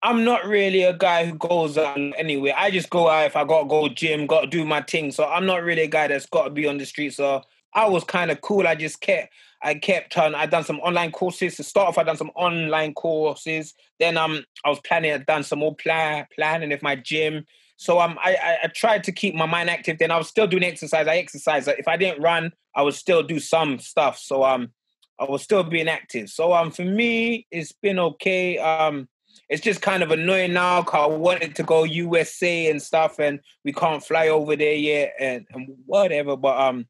I'm 0.06 0.22
not 0.22 0.46
really 0.46 0.84
a 0.84 0.92
guy 0.92 1.26
who 1.26 1.34
goes 1.34 1.76
out 1.76 1.98
anyway. 1.98 2.54
I 2.56 2.70
just 2.70 2.90
go 2.90 3.10
out 3.10 3.26
if 3.26 3.34
I 3.34 3.42
got 3.42 3.62
to 3.62 3.68
go 3.68 3.88
gym, 3.88 4.28
got 4.28 4.42
to 4.42 4.46
do 4.46 4.64
my 4.64 4.80
thing. 4.80 5.10
So 5.10 5.24
I'm 5.24 5.46
not 5.46 5.64
really 5.64 5.82
a 5.82 5.88
guy 5.88 6.06
that's 6.06 6.26
got 6.26 6.44
to 6.44 6.50
be 6.50 6.64
on 6.68 6.78
the 6.78 6.86
street. 6.86 7.12
So 7.12 7.42
I 7.74 7.88
was 7.88 8.04
kind 8.04 8.30
of 8.30 8.40
cool. 8.40 8.68
I 8.68 8.76
just 8.76 9.00
kept, 9.00 9.32
I 9.64 9.74
kept 9.74 10.16
on. 10.16 10.36
I 10.36 10.46
done 10.46 10.62
some 10.62 10.78
online 10.78 11.10
courses 11.10 11.56
to 11.56 11.64
start 11.64 11.88
off. 11.88 11.98
I 11.98 12.04
done 12.04 12.16
some 12.16 12.30
online 12.36 12.94
courses. 12.94 13.74
Then 13.98 14.16
um, 14.16 14.44
I 14.64 14.68
was 14.68 14.78
planning. 14.86 15.12
I 15.12 15.18
done 15.18 15.42
some 15.42 15.58
more 15.58 15.74
plan 15.74 16.24
planning 16.36 16.70
with 16.70 16.84
my 16.84 16.94
gym. 16.94 17.44
So 17.76 17.98
um, 17.98 18.16
I, 18.22 18.36
I, 18.36 18.58
I 18.62 18.66
tried 18.68 19.02
to 19.04 19.12
keep 19.12 19.34
my 19.34 19.46
mind 19.46 19.70
active. 19.70 19.98
Then 19.98 20.12
I 20.12 20.18
was 20.18 20.28
still 20.28 20.46
doing 20.46 20.62
exercise. 20.62 21.08
I 21.08 21.16
exercise. 21.16 21.66
If 21.66 21.88
I 21.88 21.96
didn't 21.96 22.22
run, 22.22 22.52
I 22.76 22.82
would 22.82 22.94
still 22.94 23.24
do 23.24 23.40
some 23.40 23.80
stuff. 23.80 24.18
So 24.18 24.44
um, 24.44 24.70
I 25.18 25.24
was 25.24 25.42
still 25.42 25.64
being 25.64 25.88
active. 25.88 26.30
So 26.30 26.52
um, 26.52 26.70
for 26.70 26.84
me, 26.84 27.48
it's 27.50 27.72
been 27.72 27.98
okay. 27.98 28.58
Um 28.58 29.08
it's 29.48 29.62
just 29.62 29.82
kind 29.82 30.02
of 30.02 30.10
annoying 30.10 30.52
now 30.52 30.82
because 30.82 31.10
I 31.12 31.14
wanted 31.14 31.54
to 31.56 31.62
go 31.62 31.84
USA 31.84 32.70
and 32.70 32.80
stuff, 32.80 33.18
and 33.18 33.40
we 33.64 33.72
can't 33.72 34.04
fly 34.04 34.28
over 34.28 34.56
there 34.56 34.74
yet, 34.74 35.14
and, 35.20 35.46
and 35.50 35.68
whatever. 35.86 36.36
But 36.36 36.58
um, 36.58 36.86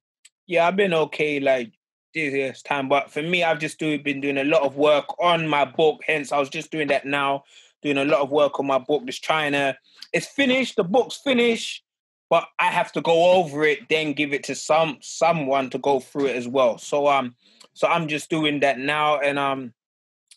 yeah, 0.46 0.66
I've 0.66 0.76
been 0.76 0.94
okay 0.94 1.40
like 1.40 1.72
this 2.14 2.62
time. 2.62 2.88
But 2.88 3.10
for 3.10 3.22
me, 3.22 3.44
I've 3.44 3.58
just 3.58 3.78
do, 3.78 3.98
been 3.98 4.20
doing 4.20 4.38
a 4.38 4.44
lot 4.44 4.62
of 4.62 4.76
work 4.76 5.06
on 5.20 5.46
my 5.46 5.64
book. 5.64 6.00
Hence, 6.06 6.32
I 6.32 6.38
was 6.38 6.48
just 6.48 6.70
doing 6.70 6.88
that 6.88 7.04
now, 7.04 7.44
doing 7.82 7.98
a 7.98 8.04
lot 8.04 8.20
of 8.20 8.30
work 8.30 8.58
on 8.58 8.66
my 8.66 8.78
book, 8.78 9.04
just 9.06 9.24
trying 9.24 9.52
to. 9.52 9.76
It's 10.12 10.26
finished. 10.26 10.76
The 10.76 10.84
book's 10.84 11.16
finished, 11.16 11.82
but 12.30 12.46
I 12.58 12.70
have 12.70 12.92
to 12.92 13.00
go 13.00 13.32
over 13.32 13.64
it, 13.64 13.88
then 13.88 14.12
give 14.12 14.32
it 14.32 14.44
to 14.44 14.54
some 14.54 14.98
someone 15.00 15.70
to 15.70 15.78
go 15.78 16.00
through 16.00 16.26
it 16.26 16.36
as 16.36 16.48
well. 16.48 16.78
So 16.78 17.06
um, 17.08 17.34
so 17.74 17.86
I'm 17.86 18.08
just 18.08 18.30
doing 18.30 18.60
that 18.60 18.78
now, 18.78 19.18
and 19.18 19.38
um, 19.38 19.74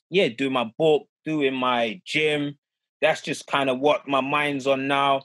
yeah, 0.10 0.28
do 0.28 0.50
my 0.50 0.70
book, 0.78 1.08
doing 1.30 1.54
my 1.54 2.02
gym. 2.06 2.58
That's 3.02 3.22
just 3.22 3.46
kind 3.46 3.70
of 3.70 3.80
what 3.80 4.08
my 4.08 4.20
mind's 4.20 4.66
on 4.66 4.88
now. 4.88 5.22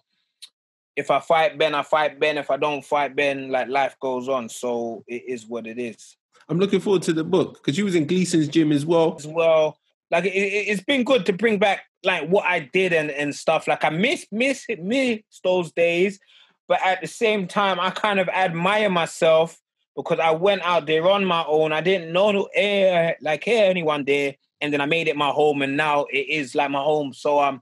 If 0.97 1.11
I 1.11 1.19
fight 1.19 1.59
Benn, 1.59 1.75
I 1.75 1.83
fight 1.83 2.21
Benn. 2.21 2.37
If 2.37 2.51
I 2.51 2.59
don't 2.59 2.85
fight 2.85 3.17
Benn, 3.17 3.49
like 3.49 3.69
life 3.69 3.97
goes 4.01 4.29
on. 4.29 4.51
So 4.51 5.03
it 5.09 5.23
is 5.27 5.47
what 5.47 5.67
it 5.67 5.79
is. 5.79 6.17
I'm 6.51 6.59
looking 6.59 6.81
forward 6.81 7.01
to 7.05 7.15
the 7.15 7.25
book 7.25 7.55
because 7.55 7.79
you 7.79 7.87
was 7.87 7.95
in 7.95 8.07
Gleason's 8.07 8.49
gym 8.49 8.71
as 8.71 8.85
well. 8.85 9.17
As 9.19 9.27
well, 9.27 9.79
like 10.11 10.27
it, 10.27 10.69
has 10.69 10.83
been 10.83 11.05
good 11.05 11.25
to 11.25 11.33
bring 11.33 11.59
back 11.59 11.85
like 12.05 12.29
what 12.29 12.45
I 12.45 12.69
did 12.71 12.93
and, 12.93 13.11
and 13.11 13.35
stuff. 13.35 13.67
Like 13.67 13.83
I 13.83 13.89
miss 13.89 14.27
miss 14.31 14.67
miss 14.79 15.21
those 15.43 15.73
days, 15.73 16.21
but 16.69 16.81
at 16.85 17.01
the 17.01 17.07
same 17.07 17.49
time, 17.49 17.81
I 17.81 17.89
kind 17.89 18.21
of 18.21 18.29
admire 18.29 18.91
myself 18.91 19.59
because 19.97 20.19
I 20.19 20.33
went 20.33 20.61
out 20.67 20.85
there 20.85 21.09
on 21.09 21.25
my 21.25 21.45
own. 21.49 21.73
I 21.73 21.81
didn't 21.81 22.13
know 22.13 22.31
no 22.31 22.49
air 22.55 23.13
eh, 23.13 23.15
like 23.23 23.45
hear 23.45 23.65
anyone 23.65 24.05
there 24.05 24.35
and 24.65 24.73
then 24.73 24.81
I 24.81 24.87
made 24.87 25.09
it 25.09 25.17
my 25.17 25.29
home, 25.29 25.63
and 25.63 25.77
now 25.77 26.07
it 26.11 26.29
is 26.29 26.55
like 26.55 26.71
my 26.71 26.81
home. 26.81 27.13
So 27.13 27.39
um, 27.39 27.61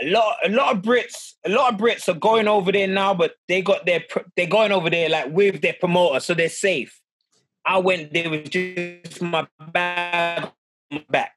a 0.00 0.10
lot, 0.10 0.36
a 0.44 0.48
lot 0.48 0.74
of 0.74 0.82
Brits, 0.82 1.34
a 1.44 1.50
lot 1.50 1.74
of 1.74 1.78
Brits 1.78 2.08
are 2.08 2.18
going 2.18 2.48
over 2.48 2.72
there 2.72 2.88
now, 2.88 3.14
but 3.14 3.34
they 3.46 3.60
got 3.62 3.84
their, 3.84 4.02
they're 4.36 4.46
going 4.46 4.72
over 4.72 4.88
there 4.88 5.08
like 5.08 5.30
with 5.30 5.60
their 5.60 5.76
promoter, 5.78 6.20
so 6.20 6.34
they're 6.34 6.48
safe. 6.48 6.98
I 7.64 7.78
went 7.78 8.14
there 8.14 8.30
with 8.30 8.50
just 8.50 9.20
my 9.20 9.46
bag 9.72 10.50
my 10.90 11.04
back. 11.10 11.34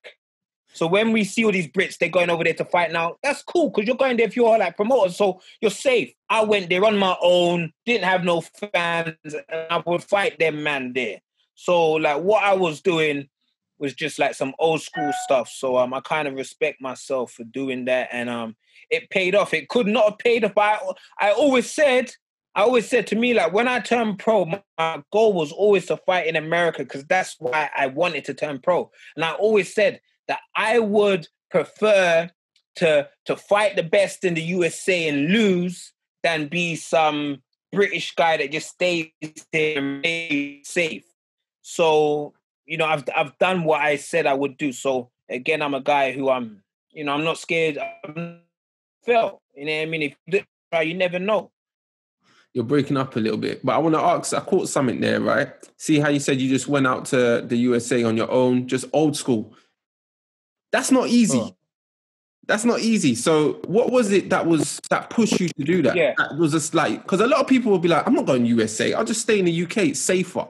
So 0.73 0.87
when 0.87 1.11
we 1.11 1.25
see 1.25 1.43
all 1.43 1.51
these 1.51 1.67
Brits, 1.67 1.97
they're 1.97 2.07
going 2.07 2.29
over 2.29 2.45
there 2.45 2.53
to 2.53 2.63
fight 2.63 2.93
now. 2.93 3.17
That's 3.21 3.43
cool 3.43 3.69
because 3.69 3.85
you're 3.85 3.97
going 3.97 4.15
there 4.15 4.27
if 4.27 4.37
you're 4.37 4.57
like 4.57 4.77
promoters, 4.77 5.17
so 5.17 5.41
you're 5.59 5.69
safe. 5.69 6.13
I 6.29 6.45
went 6.45 6.69
there 6.69 6.85
on 6.85 6.97
my 6.97 7.17
own, 7.21 7.73
didn't 7.85 8.05
have 8.05 8.23
no 8.23 8.39
fans, 8.39 9.17
and 9.25 9.67
I 9.69 9.83
would 9.85 10.03
fight 10.03 10.39
them 10.39 10.63
man 10.63 10.93
there. 10.93 11.19
So 11.55 11.91
like 11.91 12.21
what 12.21 12.43
I 12.43 12.53
was 12.53 12.79
doing 12.79 13.27
was 13.81 13.93
just 13.93 14.19
like 14.19 14.35
some 14.35 14.53
old 14.59 14.81
school 14.81 15.11
stuff. 15.23 15.49
So 15.49 15.77
um, 15.77 15.93
I 15.93 15.99
kind 15.99 16.27
of 16.27 16.35
respect 16.35 16.79
myself 16.79 17.33
for 17.33 17.43
doing 17.43 17.85
that, 17.85 18.09
and 18.11 18.29
um, 18.29 18.55
it 18.89 19.09
paid 19.09 19.35
off. 19.35 19.53
It 19.53 19.67
could 19.67 19.87
not 19.87 20.05
have 20.05 20.17
paid 20.19 20.45
off. 20.45 20.53
I, 20.55 20.79
I 21.19 21.31
always 21.31 21.69
said, 21.69 22.11
I 22.55 22.61
always 22.61 22.87
said 22.87 23.07
to 23.07 23.15
me 23.15 23.33
like 23.33 23.51
when 23.51 23.67
I 23.67 23.79
turned 23.79 24.19
pro, 24.19 24.45
my 24.45 25.03
goal 25.11 25.33
was 25.33 25.51
always 25.51 25.87
to 25.87 25.97
fight 25.97 26.27
in 26.27 26.35
America 26.35 26.83
because 26.83 27.05
that's 27.05 27.35
why 27.39 27.69
I 27.75 27.87
wanted 27.87 28.25
to 28.25 28.33
turn 28.33 28.59
pro. 28.59 28.91
And 29.15 29.25
I 29.25 29.31
always 29.31 29.73
said 29.73 29.99
that 30.27 30.39
I 30.55 30.79
would 30.79 31.27
prefer 31.49 32.29
to 32.75 33.09
to 33.25 33.35
fight 33.35 33.75
the 33.75 33.83
best 33.83 34.23
in 34.23 34.35
the 34.35 34.41
USA 34.41 35.07
and 35.07 35.31
lose 35.31 35.91
than 36.23 36.47
be 36.47 36.75
some 36.75 37.41
British 37.71 38.13
guy 38.15 38.37
that 38.37 38.51
just 38.51 38.69
stays 38.69 39.07
there 39.51 40.01
and 40.03 40.65
safe. 40.65 41.05
So 41.61 42.33
you 42.65 42.77
know, 42.77 42.85
I've 42.85 43.03
I've 43.15 43.37
done 43.37 43.63
what 43.63 43.81
I 43.81 43.95
said 43.97 44.25
I 44.25 44.33
would 44.33 44.57
do. 44.57 44.71
So 44.71 45.09
again, 45.29 45.61
I'm 45.61 45.73
a 45.73 45.81
guy 45.81 46.11
who 46.11 46.29
I'm, 46.29 46.63
you 46.91 47.03
know, 47.03 47.13
I'm 47.13 47.23
not 47.23 47.37
scared. 47.37 47.77
I'm 47.77 48.41
felt. 49.05 49.41
You 49.55 49.65
know 49.65 49.77
what 49.77 49.81
I 49.81 49.85
mean? 49.85 50.01
If 50.01 50.15
you, 50.27 50.43
you 50.81 50.93
never 50.93 51.19
know. 51.19 51.51
You're 52.53 52.65
breaking 52.65 52.97
up 52.97 53.15
a 53.15 53.19
little 53.19 53.37
bit, 53.37 53.65
but 53.65 53.73
I 53.73 53.77
want 53.77 53.95
to 53.95 54.01
ask. 54.01 54.33
I 54.33 54.41
caught 54.41 54.67
something 54.67 54.99
there, 54.99 55.21
right? 55.21 55.49
See 55.77 55.99
how 55.99 56.09
you 56.09 56.19
said 56.19 56.41
you 56.41 56.49
just 56.49 56.67
went 56.67 56.85
out 56.85 57.05
to 57.05 57.41
the 57.41 57.55
USA 57.55 58.03
on 58.03 58.17
your 58.17 58.29
own, 58.29 58.67
just 58.67 58.85
old 58.91 59.15
school. 59.15 59.53
That's 60.71 60.91
not 60.91 61.07
easy. 61.07 61.39
Oh. 61.39 61.55
That's 62.47 62.65
not 62.65 62.79
easy. 62.79 63.15
So, 63.15 63.61
what 63.67 63.91
was 63.91 64.11
it 64.11 64.29
that 64.31 64.47
was 64.47 64.81
that 64.89 65.09
pushed 65.09 65.39
you 65.39 65.47
to 65.47 65.63
do 65.63 65.81
that? 65.83 65.95
Yeah. 65.95 66.13
That 66.17 66.37
was 66.37 66.51
just 66.51 66.73
like 66.73 67.03
because 67.03 67.21
a 67.21 67.27
lot 67.27 67.39
of 67.39 67.47
people 67.47 67.71
will 67.71 67.79
be 67.79 67.87
like, 67.87 68.05
"I'm 68.05 68.13
not 68.13 68.25
going 68.25 68.45
USA. 68.45 68.93
I'll 68.93 69.05
just 69.05 69.21
stay 69.21 69.39
in 69.39 69.45
the 69.45 69.63
UK. 69.63 69.77
It's 69.77 70.01
safer." 70.01 70.47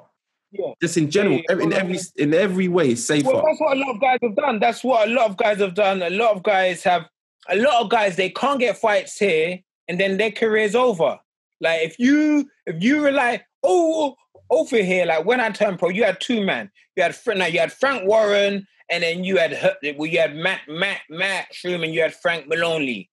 Yeah. 0.51 0.73
Just 0.81 0.97
in 0.97 1.09
general, 1.09 1.41
yeah, 1.49 1.57
in 1.59 1.73
every 1.73 1.99
in 2.17 2.33
every 2.33 2.67
way, 2.67 2.95
safer. 2.95 3.27
Well, 3.27 3.43
that's 3.45 3.61
what 3.61 3.77
a 3.77 3.79
lot 3.79 3.95
of 3.95 4.01
guys 4.01 4.19
have 4.21 4.35
done. 4.35 4.59
That's 4.59 4.83
what 4.83 5.07
a 5.07 5.11
lot 5.11 5.29
of 5.29 5.37
guys 5.37 5.59
have 5.59 5.75
done. 5.75 6.01
A 6.01 6.09
lot 6.09 6.35
of 6.35 6.43
guys 6.43 6.83
have. 6.83 7.05
A 7.49 7.55
lot 7.55 7.81
of 7.81 7.89
guys 7.89 8.17
they 8.17 8.29
can't 8.29 8.59
get 8.59 8.77
fights 8.77 9.17
here, 9.17 9.59
and 9.87 9.99
then 9.99 10.17
their 10.17 10.31
career's 10.31 10.75
over. 10.75 11.17
Like 11.59 11.81
if 11.81 11.97
you 11.97 12.49
if 12.65 12.83
you 12.83 13.03
rely 13.03 13.43
oh, 13.63 14.15
oh 14.51 14.57
over 14.59 14.77
here, 14.77 15.05
like 15.05 15.25
when 15.25 15.39
I 15.39 15.49
turned 15.49 15.79
pro, 15.79 15.89
you 15.89 16.03
had 16.03 16.19
two 16.19 16.45
men. 16.45 16.69
You 16.95 17.03
had 17.03 17.17
now 17.35 17.45
you 17.45 17.59
had 17.59 17.71
Frank 17.71 18.07
Warren 18.07 18.67
and 18.91 19.03
then 19.03 19.23
you 19.23 19.37
had 19.37 19.57
well, 19.97 20.07
you 20.07 20.19
had 20.19 20.35
Matt 20.35 20.61
Matt 20.67 21.01
Matchroom 21.09 21.83
and 21.83 21.93
you 21.93 22.01
had 22.01 22.13
Frank 22.13 22.47
Maloney. 22.47 23.09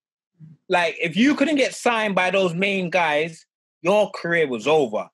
Like 0.68 0.96
if 1.00 1.16
you 1.16 1.34
couldn't 1.34 1.56
get 1.56 1.74
signed 1.74 2.14
by 2.14 2.30
those 2.30 2.52
main 2.52 2.90
guys, 2.90 3.46
your 3.82 4.10
career 4.10 4.48
was 4.48 4.66
over. 4.66 5.08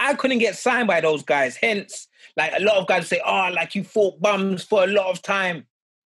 I 0.00 0.14
couldn't 0.14 0.38
get 0.38 0.56
signed 0.56 0.88
by 0.88 1.00
those 1.00 1.22
guys. 1.22 1.56
Hence, 1.56 2.08
like 2.36 2.52
a 2.56 2.62
lot 2.62 2.76
of 2.76 2.86
guys 2.86 3.06
say, 3.06 3.20
oh, 3.24 3.50
like 3.54 3.74
you 3.74 3.84
fought 3.84 4.20
bums 4.20 4.64
for 4.64 4.82
a 4.82 4.86
lot 4.86 5.10
of 5.10 5.22
time. 5.22 5.66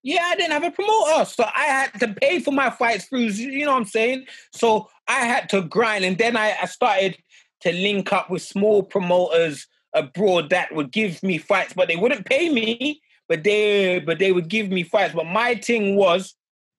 Yeah, 0.02 0.22
I 0.24 0.36
didn't 0.36 0.52
have 0.52 0.64
a 0.64 0.70
promoter. 0.70 1.24
So 1.24 1.44
I 1.44 1.64
had 1.64 2.00
to 2.00 2.08
pay 2.08 2.40
for 2.40 2.52
my 2.52 2.70
fights 2.70 3.06
through, 3.06 3.20
you 3.20 3.64
know 3.64 3.72
what 3.72 3.78
I'm 3.78 3.84
saying? 3.86 4.26
So 4.52 4.88
I 5.08 5.20
had 5.20 5.48
to 5.50 5.62
grind. 5.62 6.04
And 6.04 6.18
then 6.18 6.36
I, 6.36 6.56
I 6.62 6.66
started 6.66 7.16
to 7.62 7.72
link 7.72 8.12
up 8.12 8.30
with 8.30 8.42
small 8.42 8.82
promoters 8.82 9.66
abroad 9.94 10.50
that 10.50 10.74
would 10.74 10.92
give 10.92 11.22
me 11.22 11.38
fights, 11.38 11.72
but 11.72 11.88
they 11.88 11.96
wouldn't 11.96 12.26
pay 12.26 12.48
me, 12.50 13.00
but 13.28 13.42
they 13.42 13.98
but 14.00 14.18
they 14.18 14.30
would 14.30 14.48
give 14.48 14.70
me 14.70 14.82
fights. 14.82 15.14
But 15.14 15.26
my 15.26 15.54
thing 15.56 15.96
was 15.96 16.34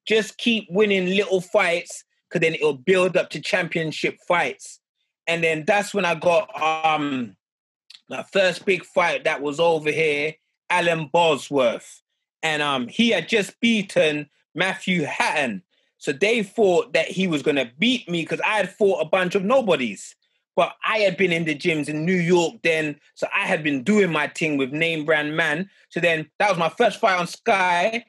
just 0.08 0.38
keep 0.38 0.68
winning 0.70 1.08
little 1.08 1.42
fights 1.42 2.04
because 2.30 2.42
then 2.42 2.56
it'll 2.56 2.78
build 2.78 3.18
up 3.18 3.30
to 3.32 3.42
championship 3.42 4.18
fights. 4.28 4.80
And 5.28 5.44
then 5.44 5.66
that's 5.66 5.94
when 5.94 6.06
I 6.06 6.16
got 6.16 6.50
um 6.62 7.36
my 8.10 8.24
first 8.24 8.66
big 8.66 8.86
fight 8.86 9.26
that 9.26 9.42
was 9.42 9.60
over 9.60 9.92
here, 9.92 10.36
Alan 10.70 11.10
Bosworth. 11.12 12.02
And 12.42 12.62
um 12.62 12.88
he 12.88 13.10
had 13.10 13.28
just 13.28 13.60
beaten 13.60 14.30
Matthew 14.56 15.04
Hatton. 15.04 15.64
So 15.98 16.12
they 16.12 16.44
thought 16.44 16.94
that 16.94 17.08
he 17.08 17.28
was 17.28 17.42
gonna 17.42 17.72
beat 17.78 18.10
me 18.10 18.22
because 18.22 18.42
I 18.42 18.58
had 18.58 18.74
fought 18.74 19.02
a 19.02 19.10
bunch 19.10 19.36
of 19.36 19.44
nobodies. 19.44 20.16
But 20.56 20.74
I 20.84 21.00
had 21.00 21.18
been 21.18 21.32
in 21.32 21.46
the 21.46 21.56
gyms 21.56 21.88
in 21.88 22.04
New 22.04 22.16
York 22.16 22.56
then, 22.64 23.00
so 23.14 23.28
I 23.36 23.46
had 23.46 23.62
been 23.62 23.84
doing 23.84 24.12
my 24.12 24.28
thing 24.28 24.58
with 24.58 24.72
name 24.72 25.06
brand 25.06 25.38
man. 25.38 25.70
So 25.90 26.00
then 26.00 26.32
that 26.40 26.50
was 26.50 26.58
my 26.58 26.70
first 26.70 27.00
fight 27.00 27.20
on 27.20 27.28
Sky. 27.28 28.06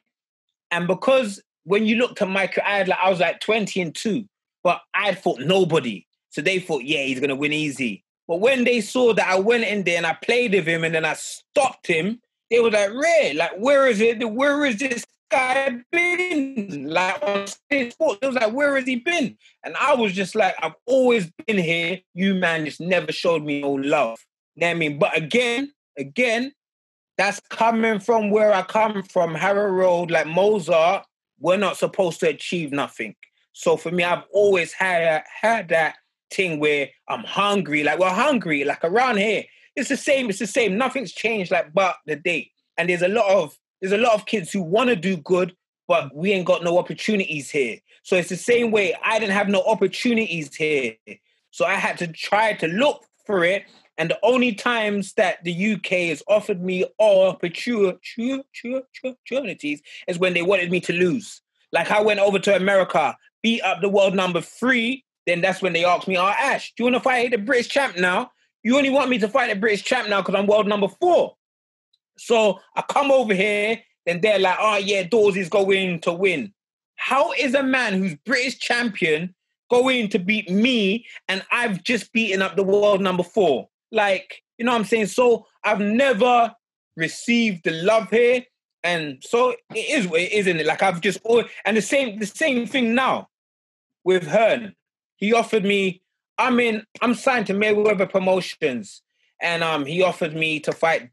And 0.70 0.86
because 0.86 1.42
when 1.64 1.84
you 1.84 1.96
looked 1.96 2.22
at 2.22 2.28
my 2.28 2.50
I, 2.64 2.78
had 2.78 2.88
like, 2.88 2.98
I 2.98 3.10
was 3.10 3.20
like 3.20 3.40
20 3.40 3.82
and 3.82 3.94
2, 3.94 4.24
but 4.64 4.80
I 4.94 5.06
had 5.06 5.22
fought 5.22 5.40
nobody. 5.40 6.06
So 6.30 6.42
they 6.42 6.58
thought, 6.58 6.84
yeah, 6.84 7.02
he's 7.02 7.20
gonna 7.20 7.36
win 7.36 7.52
easy. 7.52 8.04
But 8.26 8.40
when 8.40 8.60
mm. 8.60 8.64
they 8.66 8.80
saw 8.80 9.14
that 9.14 9.28
I 9.28 9.38
went 9.38 9.64
in 9.64 9.84
there 9.84 9.96
and 9.96 10.06
I 10.06 10.16
played 10.22 10.52
with 10.52 10.66
him 10.66 10.84
and 10.84 10.94
then 10.94 11.04
I 11.04 11.14
stopped 11.14 11.86
him, 11.86 12.20
they 12.50 12.60
were 12.60 12.70
like, 12.70 12.92
Ray, 12.92 13.32
like, 13.34 13.56
where 13.58 13.86
is 13.86 14.00
it? 14.00 14.30
Where 14.30 14.64
is 14.64 14.78
this 14.78 15.04
guy 15.30 15.78
been? 15.90 16.86
Like 16.88 17.22
on 17.22 17.46
sports. 17.46 18.18
It 18.22 18.26
was 18.26 18.34
like, 18.34 18.52
where 18.52 18.76
has 18.76 18.84
he 18.84 18.96
been? 18.96 19.36
And 19.64 19.74
I 19.76 19.94
was 19.94 20.12
just 20.12 20.34
like, 20.34 20.54
I've 20.62 20.74
always 20.86 21.30
been 21.46 21.58
here. 21.58 22.00
You 22.14 22.34
man 22.34 22.64
just 22.64 22.80
never 22.80 23.12
showed 23.12 23.42
me 23.42 23.62
no 23.62 23.72
love. 23.72 24.18
You 24.54 24.62
know 24.62 24.66
what 24.68 24.70
I 24.70 24.74
mean? 24.74 24.98
But 24.98 25.16
again, 25.16 25.72
again, 25.96 26.52
that's 27.16 27.40
coming 27.48 27.98
from 27.98 28.30
where 28.30 28.52
I 28.54 28.62
come 28.62 29.02
from, 29.02 29.34
Harrow 29.34 29.70
Road, 29.70 30.10
like 30.10 30.26
Mozart, 30.26 31.04
we're 31.40 31.56
not 31.56 31.76
supposed 31.76 32.20
to 32.20 32.28
achieve 32.28 32.72
nothing. 32.72 33.14
So 33.52 33.76
for 33.76 33.90
me, 33.90 34.04
I've 34.04 34.24
always 34.32 34.72
had 34.72 35.24
had 35.40 35.68
that 35.70 35.96
thing 36.30 36.60
where 36.60 36.90
I'm 37.08 37.24
hungry, 37.24 37.84
like 37.84 37.98
we're 37.98 38.10
hungry, 38.10 38.64
like 38.64 38.84
around 38.84 39.18
here. 39.18 39.44
It's 39.76 39.88
the 39.88 39.96
same, 39.96 40.28
it's 40.28 40.40
the 40.40 40.46
same. 40.46 40.76
Nothing's 40.76 41.12
changed 41.12 41.50
like 41.50 41.72
but 41.72 41.96
the 42.06 42.16
date. 42.16 42.50
And 42.76 42.88
there's 42.88 43.02
a 43.02 43.08
lot 43.08 43.30
of 43.30 43.56
there's 43.80 43.92
a 43.92 43.98
lot 43.98 44.14
of 44.14 44.26
kids 44.26 44.52
who 44.52 44.62
want 44.62 44.90
to 44.90 44.96
do 44.96 45.16
good, 45.16 45.54
but 45.86 46.14
we 46.14 46.32
ain't 46.32 46.46
got 46.46 46.64
no 46.64 46.78
opportunities 46.78 47.50
here. 47.50 47.78
So 48.02 48.16
it's 48.16 48.28
the 48.28 48.36
same 48.36 48.70
way 48.70 48.94
I 49.04 49.18
didn't 49.18 49.34
have 49.34 49.48
no 49.48 49.62
opportunities 49.62 50.54
here. 50.54 50.94
So 51.50 51.64
I 51.64 51.74
had 51.74 51.98
to 51.98 52.08
try 52.08 52.54
to 52.54 52.66
look 52.66 53.04
for 53.24 53.44
it. 53.44 53.64
And 53.98 54.10
the 54.10 54.18
only 54.22 54.54
times 54.54 55.12
that 55.14 55.42
the 55.44 55.74
UK 55.74 56.08
has 56.08 56.22
offered 56.28 56.62
me 56.62 56.84
opportunities 57.00 58.00
is 60.06 60.18
when 60.18 60.34
they 60.34 60.42
wanted 60.42 60.70
me 60.70 60.80
to 60.80 60.92
lose. 60.92 61.40
Like 61.72 61.90
I 61.90 62.00
went 62.00 62.20
over 62.20 62.38
to 62.38 62.56
America, 62.56 63.16
beat 63.42 63.60
up 63.62 63.80
the 63.80 63.88
world 63.88 64.14
number 64.14 64.40
three, 64.40 65.04
then 65.28 65.40
that's 65.40 65.60
when 65.60 65.72
they 65.72 65.84
asked 65.84 66.08
me, 66.08 66.16
oh, 66.16 66.26
Ash, 66.26 66.72
do 66.76 66.82
you 66.82 66.90
want 66.90 66.96
to 66.96 67.00
fight 67.00 67.30
the 67.30 67.38
British 67.38 67.68
champ 67.68 67.96
now? 67.96 68.30
You 68.62 68.76
only 68.76 68.90
want 68.90 69.10
me 69.10 69.18
to 69.18 69.28
fight 69.28 69.50
the 69.52 69.58
British 69.58 69.84
champ 69.84 70.08
now 70.08 70.20
because 70.20 70.34
I'm 70.34 70.46
world 70.46 70.66
number 70.66 70.88
four. 70.88 71.36
So 72.18 72.58
I 72.74 72.82
come 72.82 73.10
over 73.10 73.34
here, 73.34 73.80
then 74.06 74.20
they're 74.20 74.38
like, 74.38 74.56
oh 74.60 74.76
yeah, 74.76 75.04
Dawes 75.04 75.48
going 75.48 76.00
to 76.00 76.12
win. 76.12 76.52
How 76.96 77.32
is 77.32 77.54
a 77.54 77.62
man 77.62 77.94
who's 77.94 78.16
British 78.26 78.58
champion 78.58 79.34
going 79.70 80.08
to 80.08 80.18
beat 80.18 80.50
me 80.50 81.06
and 81.28 81.44
I've 81.52 81.84
just 81.84 82.12
beaten 82.12 82.42
up 82.42 82.56
the 82.56 82.64
world 82.64 83.00
number 83.00 83.22
four? 83.22 83.68
Like, 83.92 84.42
you 84.56 84.64
know 84.64 84.72
what 84.72 84.78
I'm 84.78 84.84
saying? 84.84 85.06
So 85.06 85.46
I've 85.62 85.80
never 85.80 86.54
received 86.96 87.64
the 87.64 87.70
love 87.70 88.10
here. 88.10 88.44
And 88.82 89.22
so 89.22 89.50
it 89.74 89.90
is 89.90 90.06
what 90.06 90.20
it 90.20 90.32
is, 90.32 90.46
isn't 90.46 90.60
it? 90.60 90.66
Like 90.66 90.82
I've 90.82 91.00
just 91.00 91.20
always, 91.24 91.46
and 91.64 91.76
the 91.76 91.82
same 91.82 92.18
the 92.18 92.26
same 92.26 92.66
thing 92.66 92.94
now 92.94 93.28
with 94.04 94.26
Hearn. 94.26 94.74
He 95.18 95.34
offered 95.34 95.64
me, 95.64 96.00
I'm 96.38 96.58
I'm 97.02 97.14
signed 97.14 97.48
to 97.48 97.54
Mayweather 97.54 98.10
Promotions, 98.10 99.02
and 99.42 99.62
um 99.62 99.84
he 99.84 100.02
offered 100.02 100.34
me 100.34 100.60
to 100.60 100.72
fight 100.72 101.10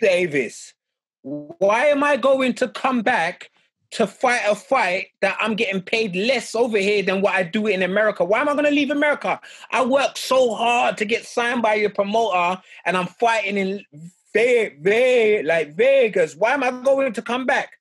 Davis. 0.00 0.72
Why 1.22 1.86
am 1.86 2.02
I 2.02 2.16
going 2.16 2.54
to 2.54 2.68
come 2.68 3.02
back 3.02 3.50
to 3.92 4.06
fight 4.06 4.42
a 4.48 4.54
fight 4.54 5.08
that 5.20 5.36
I'm 5.38 5.54
getting 5.54 5.82
paid 5.82 6.16
less 6.16 6.54
over 6.54 6.78
here 6.78 7.02
than 7.02 7.20
what 7.20 7.34
I 7.34 7.42
do 7.42 7.66
in 7.66 7.82
America? 7.82 8.24
Why 8.24 8.40
am 8.40 8.48
I 8.48 8.52
going 8.52 8.64
to 8.64 8.70
leave 8.70 8.90
America? 8.90 9.40
I 9.70 9.84
work 9.84 10.16
so 10.16 10.54
hard 10.54 10.96
to 10.96 11.04
get 11.04 11.26
signed 11.26 11.62
by 11.62 11.74
your 11.74 11.90
promoter 11.90 12.60
and 12.84 12.96
I'm 12.96 13.06
fighting 13.06 13.58
in 13.58 13.84
very, 14.32 14.76
very 14.80 15.42
like 15.42 15.74
Vegas. 15.74 16.34
Why 16.34 16.54
am 16.54 16.64
I 16.64 16.70
going 16.70 17.12
to 17.12 17.22
come 17.22 17.44
back 17.46 17.72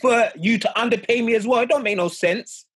for 0.00 0.30
you 0.36 0.58
to 0.58 0.78
underpay 0.78 1.22
me 1.22 1.34
as 1.34 1.46
well? 1.46 1.60
It 1.60 1.70
don't 1.70 1.82
make 1.82 1.96
no 1.96 2.08
sense. 2.08 2.66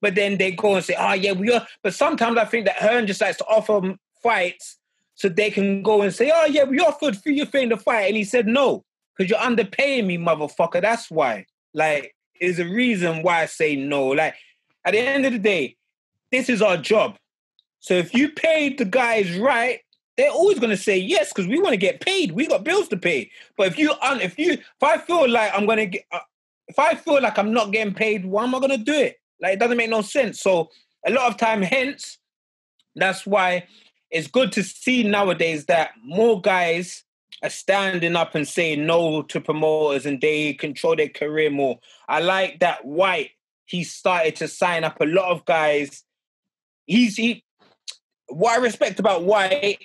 But 0.00 0.14
then 0.14 0.38
they 0.38 0.52
go 0.52 0.76
and 0.76 0.84
say, 0.84 0.94
oh, 0.98 1.14
yeah, 1.14 1.32
we 1.32 1.52
are. 1.52 1.66
But 1.82 1.94
sometimes 1.94 2.38
I 2.38 2.44
think 2.44 2.66
that 2.66 2.76
Hearn 2.76 3.06
just 3.06 3.20
likes 3.20 3.38
to 3.38 3.44
offer 3.46 3.96
fights 4.22 4.78
so 5.18 5.28
they 5.28 5.50
can 5.50 5.82
go 5.82 6.02
and 6.02 6.14
say, 6.14 6.30
"Oh 6.32 6.46
yeah, 6.46 6.62
we 6.62 6.78
offered 6.78 7.16
for 7.16 7.30
you 7.30 7.44
thing 7.44 7.70
to 7.70 7.76
fight," 7.76 8.04
and 8.04 8.16
he 8.16 8.22
said 8.22 8.46
no 8.46 8.84
because 9.16 9.28
you're 9.28 9.38
underpaying 9.40 10.06
me, 10.06 10.16
motherfucker. 10.16 10.80
That's 10.80 11.10
why. 11.10 11.46
Like, 11.74 12.14
is 12.40 12.60
a 12.60 12.64
reason 12.64 13.22
why 13.22 13.42
I 13.42 13.46
say 13.46 13.74
no. 13.74 14.06
Like, 14.06 14.34
at 14.84 14.92
the 14.92 15.00
end 15.00 15.26
of 15.26 15.32
the 15.32 15.40
day, 15.40 15.76
this 16.30 16.48
is 16.48 16.62
our 16.62 16.76
job. 16.76 17.16
So 17.80 17.94
if 17.94 18.14
you 18.14 18.28
paid 18.28 18.78
the 18.78 18.84
guys 18.84 19.36
right, 19.36 19.80
they're 20.16 20.30
always 20.30 20.60
going 20.60 20.70
to 20.70 20.76
say 20.76 20.96
yes 20.96 21.32
because 21.32 21.48
we 21.48 21.60
want 21.60 21.72
to 21.72 21.78
get 21.78 22.00
paid. 22.00 22.32
We 22.32 22.46
got 22.46 22.62
bills 22.62 22.86
to 22.88 22.96
pay. 22.96 23.30
But 23.56 23.66
if 23.66 23.78
you, 23.78 23.92
if 24.00 24.38
you, 24.38 24.52
if 24.52 24.82
I 24.82 24.98
feel 24.98 25.28
like 25.28 25.52
I'm 25.52 25.66
going 25.66 25.78
to 25.78 25.86
get, 25.86 26.04
uh, 26.12 26.20
if 26.68 26.78
I 26.78 26.94
feel 26.94 27.20
like 27.20 27.38
I'm 27.38 27.52
not 27.52 27.72
getting 27.72 27.94
paid, 27.94 28.24
why 28.24 28.44
am 28.44 28.54
I 28.54 28.58
going 28.58 28.70
to 28.70 28.78
do 28.78 28.94
it? 28.94 29.16
Like, 29.40 29.54
it 29.54 29.60
doesn't 29.60 29.76
make 29.76 29.90
no 29.90 30.02
sense. 30.02 30.40
So 30.40 30.70
a 31.06 31.10
lot 31.10 31.28
of 31.28 31.36
time, 31.36 31.62
hence, 31.62 32.18
that's 32.94 33.26
why 33.26 33.66
it's 34.10 34.26
good 34.26 34.52
to 34.52 34.62
see 34.62 35.02
nowadays 35.02 35.66
that 35.66 35.90
more 36.02 36.40
guys 36.40 37.04
are 37.42 37.50
standing 37.50 38.16
up 38.16 38.34
and 38.34 38.48
saying 38.48 38.84
no 38.86 39.22
to 39.22 39.40
promoters 39.40 40.06
and 40.06 40.20
they 40.20 40.54
control 40.54 40.96
their 40.96 41.08
career 41.08 41.50
more. 41.50 41.78
I 42.08 42.20
like 42.20 42.60
that 42.60 42.84
Whyte, 42.84 43.30
he 43.64 43.84
started 43.84 44.36
to 44.36 44.48
sign 44.48 44.84
up 44.84 45.00
a 45.00 45.04
lot 45.04 45.30
of 45.30 45.44
guys. 45.44 46.04
He's 46.86 47.16
he 47.16 47.44
what 48.28 48.58
I 48.58 48.62
respect 48.62 48.98
about 48.98 49.24
Whyte, 49.24 49.78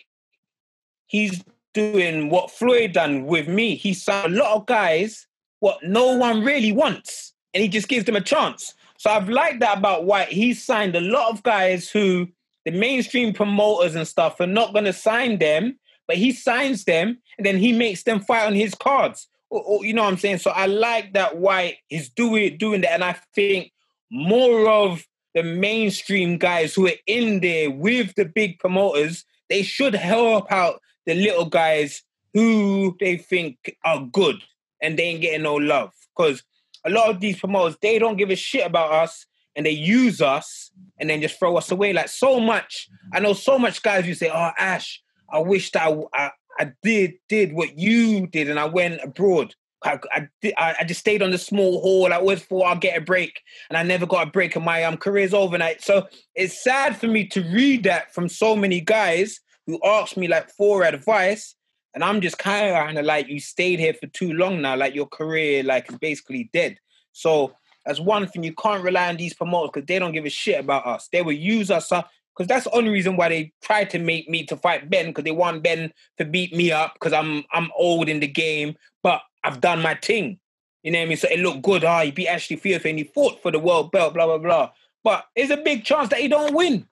he's 1.05 1.43
doing 1.73 2.29
what 2.29 2.51
Floyd 2.51 2.93
done 2.93 3.25
with 3.25 3.47
me. 3.47 3.75
He 3.75 3.93
signed 3.93 4.33
a 4.33 4.37
lot 4.37 4.55
of 4.55 4.65
guys 4.65 5.27
what 5.59 5.83
no 5.83 6.15
one 6.17 6.43
really 6.43 6.71
wants, 6.71 7.33
and 7.53 7.61
he 7.61 7.69
just 7.69 7.87
gives 7.87 8.05
them 8.05 8.15
a 8.15 8.21
chance. 8.21 8.73
So 9.03 9.09
I've 9.09 9.27
liked 9.27 9.59
that 9.59 9.79
about 9.79 10.05
Whyte. 10.05 10.29
He 10.29 10.53
signed 10.53 10.95
a 10.95 11.01
lot 11.01 11.29
of 11.29 11.43
guys 11.43 11.89
who 11.89 12.29
the 12.63 12.71
mainstream 12.71 13.33
promoters 13.33 13.95
and 13.95 14.07
stuff 14.07 14.39
are 14.39 14.47
not 14.47 14.71
going 14.71 14.85
to 14.85 14.93
sign 14.93 15.39
them, 15.39 15.77
but 16.07 16.15
he 16.15 16.31
signs 16.31 16.85
them 16.85 17.17
and 17.37 17.45
then 17.45 17.57
he 17.57 17.73
makes 17.73 18.03
them 18.03 18.21
fight 18.21 18.45
on 18.45 18.53
his 18.53 18.73
cards. 18.73 19.27
Or, 19.49 19.61
or, 19.61 19.85
you 19.85 19.93
know 19.93 20.03
what 20.03 20.13
I'm 20.13 20.17
saying? 20.17 20.37
So 20.37 20.51
I 20.51 20.67
like 20.67 21.11
that 21.15 21.35
Whyte 21.35 21.79
is 21.89 22.07
doing 22.07 22.57
doing 22.57 22.79
that, 22.79 22.93
and 22.93 23.03
I 23.03 23.17
think 23.35 23.73
more 24.09 24.69
of 24.69 25.05
the 25.35 25.43
mainstream 25.43 26.37
guys 26.37 26.73
who 26.73 26.87
are 26.87 27.01
in 27.05 27.41
there 27.41 27.71
with 27.71 28.15
the 28.15 28.23
big 28.23 28.57
promoters, 28.57 29.25
they 29.49 29.63
should 29.63 29.95
help 29.95 30.49
out 30.49 30.79
the 31.05 31.13
little 31.13 31.47
guys 31.49 32.03
who 32.33 32.95
they 33.01 33.17
think 33.17 33.75
are 33.83 34.07
good 34.13 34.37
and 34.81 34.97
they 34.97 35.03
ain't 35.03 35.21
getting 35.21 35.43
no 35.43 35.55
love. 35.55 35.91
Because 36.15 36.41
a 36.85 36.89
lot 36.89 37.09
of 37.09 37.19
these 37.19 37.39
promoters, 37.39 37.77
they 37.81 37.99
don't 37.99 38.17
give 38.17 38.29
a 38.29 38.35
shit 38.35 38.65
about 38.65 38.91
us 38.91 39.25
and 39.55 39.65
they 39.65 39.71
use 39.71 40.21
us 40.21 40.71
and 40.99 41.09
then 41.09 41.21
just 41.21 41.39
throw 41.39 41.55
us 41.57 41.71
away. 41.71 41.93
Like 41.93 42.09
so 42.09 42.39
much, 42.39 42.89
I 43.11 43.19
know 43.19 43.33
so 43.33 43.59
much 43.59 43.81
guys 43.83 44.05
who 44.05 44.13
say, 44.13 44.29
"Oh, 44.33 44.51
Ash, 44.57 45.01
I 45.31 45.39
wish 45.39 45.71
that 45.71 45.87
I, 45.87 46.01
I, 46.13 46.31
I 46.59 46.71
did 46.81 47.13
did 47.29 47.53
what 47.53 47.77
you 47.77 48.27
did, 48.27 48.49
and 48.49 48.59
I 48.59 48.65
went 48.65 49.01
abroad. 49.03 49.55
I, 49.83 49.99
I, 50.15 50.75
I 50.79 50.83
just 50.85 51.01
stayed 51.01 51.21
on 51.21 51.31
the 51.31 51.37
small 51.37 51.81
hall. 51.81 52.13
I 52.13 52.15
always 52.15 52.43
thought 52.43 52.63
I'll 52.63 52.77
get 52.77 52.97
a 52.97 53.01
break, 53.01 53.41
and 53.69 53.77
I 53.77 53.83
never 53.83 54.05
got 54.05 54.27
a 54.27 54.31
break, 54.31 54.55
and 54.55 54.65
my 54.65 54.83
um, 54.83 54.97
career's 54.97 55.33
overnight. 55.33 55.81
So 55.81 56.07
it's 56.35 56.63
sad 56.63 56.97
for 56.97 57.07
me 57.07 57.27
to 57.27 57.41
read 57.41 57.83
that 57.83 58.13
from 58.13 58.29
so 58.29 58.55
many 58.55 58.79
guys 58.79 59.39
who 59.67 59.79
asked 59.83 60.17
me 60.17 60.27
like 60.27 60.49
for 60.51 60.83
advice 60.83 61.55
And 61.93 62.03
I'm 62.03 62.21
just 62.21 62.37
kind 62.37 62.97
of 62.97 63.05
like, 63.05 63.27
you 63.27 63.39
stayed 63.39 63.79
here 63.79 63.93
for 63.93 64.07
too 64.07 64.33
long 64.33 64.61
now. 64.61 64.75
Like 64.75 64.95
your 64.95 65.07
career, 65.07 65.63
like 65.63 65.89
is 65.91 65.97
basically 65.97 66.49
dead. 66.53 66.77
So 67.11 67.53
that's 67.85 67.99
one 67.99 68.27
thing. 68.27 68.43
You 68.43 68.53
can't 68.53 68.83
rely 68.83 69.09
on 69.09 69.17
these 69.17 69.33
promoters 69.33 69.71
because 69.73 69.87
they 69.87 69.99
don't 69.99 70.11
give 70.11 70.25
a 70.25 70.29
shit 70.29 70.59
about 70.59 70.85
us. 70.85 71.09
They 71.11 71.21
will 71.21 71.33
use 71.33 71.69
us 71.69 71.91
up 71.91 72.09
because 72.35 72.49
uh, 72.49 72.53
that's 72.53 72.65
the 72.65 72.75
only 72.75 72.89
reason 72.89 73.15
why 73.15 73.29
they 73.29 73.53
tried 73.61 73.89
to 73.91 73.99
make 73.99 74.29
me 74.29 74.45
to 74.45 74.57
fight 74.57 74.89
Benn 74.89 75.07
because 75.07 75.23
they 75.23 75.31
want 75.31 75.63
Benn 75.63 75.93
to 76.17 76.25
beat 76.25 76.55
me 76.55 76.71
up 76.71 76.93
because 76.95 77.13
I'm 77.13 77.43
I'm 77.51 77.69
old 77.77 78.09
in 78.09 78.19
the 78.19 78.27
game, 78.27 78.75
but 79.01 79.21
I've 79.43 79.61
done 79.61 79.81
my 79.81 79.95
thing. 79.95 80.39
You 80.81 80.91
know 80.91 80.99
what 80.99 81.05
I 81.05 81.07
mean? 81.09 81.17
So 81.17 81.27
it 81.29 81.39
looked 81.39 81.61
good. 81.61 81.83
Ah, 81.83 81.99
oh, 81.99 82.05
he 82.05 82.11
beat 82.11 82.27
Ashley 82.27 82.55
Fierce 82.55 82.85
and 82.85 82.97
he 82.97 83.03
fought 83.03 83.41
for 83.41 83.51
the 83.51 83.59
world 83.59 83.91
belt, 83.91 84.13
blah 84.13 84.25
blah 84.25 84.37
blah. 84.37 84.71
But 85.03 85.25
it's 85.35 85.51
a 85.51 85.57
big 85.57 85.83
chance 85.83 86.09
that 86.09 86.19
he 86.19 86.27
don't 86.27 86.53
win. 86.53 86.87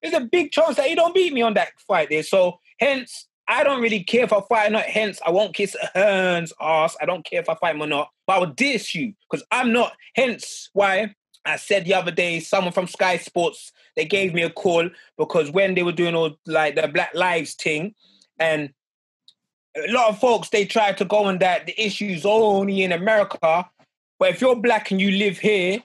It's 0.00 0.16
a 0.16 0.20
big 0.20 0.52
chance 0.52 0.76
that 0.76 0.86
he 0.86 0.94
don't 0.94 1.14
beat 1.14 1.32
me 1.32 1.42
on 1.42 1.54
that 1.54 1.68
fight 1.86 2.08
there. 2.08 2.22
So 2.22 2.60
hence, 2.78 3.26
I 3.48 3.64
don't 3.64 3.80
really 3.80 4.04
care 4.04 4.24
if 4.24 4.32
I 4.32 4.40
fight 4.42 4.68
or 4.68 4.72
not. 4.72 4.84
Hence, 4.84 5.20
I 5.26 5.30
won't 5.30 5.54
kiss 5.54 5.74
Hearn's 5.94 6.52
ass. 6.60 6.96
I 7.00 7.06
don't 7.06 7.24
care 7.24 7.40
if 7.40 7.48
I 7.48 7.54
fight 7.54 7.74
him 7.74 7.82
or 7.82 7.86
not. 7.86 8.10
But 8.26 8.36
I 8.36 8.38
would 8.40 8.56
diss 8.56 8.94
you 8.94 9.14
because 9.28 9.44
I'm 9.50 9.72
not. 9.72 9.94
Hence, 10.14 10.68
why 10.74 11.14
I 11.46 11.56
said 11.56 11.86
the 11.86 11.94
other 11.94 12.10
day, 12.10 12.40
someone 12.40 12.74
from 12.74 12.86
Sky 12.86 13.16
Sports 13.16 13.72
they 13.96 14.04
gave 14.04 14.32
me 14.32 14.42
a 14.42 14.50
call 14.50 14.88
because 15.16 15.50
when 15.50 15.74
they 15.74 15.82
were 15.82 15.92
doing 15.92 16.14
all 16.14 16.36
like 16.46 16.76
the 16.76 16.86
Black 16.86 17.14
Lives 17.14 17.54
thing, 17.54 17.94
and 18.38 18.70
a 19.76 19.90
lot 19.90 20.10
of 20.10 20.20
folks 20.20 20.50
they 20.50 20.64
try 20.64 20.92
to 20.92 21.04
go 21.04 21.24
on 21.24 21.38
that 21.38 21.66
the 21.66 21.80
issues 21.80 22.26
only 22.26 22.82
in 22.82 22.92
America. 22.92 23.68
But 24.18 24.30
if 24.30 24.40
you're 24.40 24.56
black 24.56 24.90
and 24.90 25.00
you 25.00 25.12
live 25.12 25.38
here, 25.38 25.80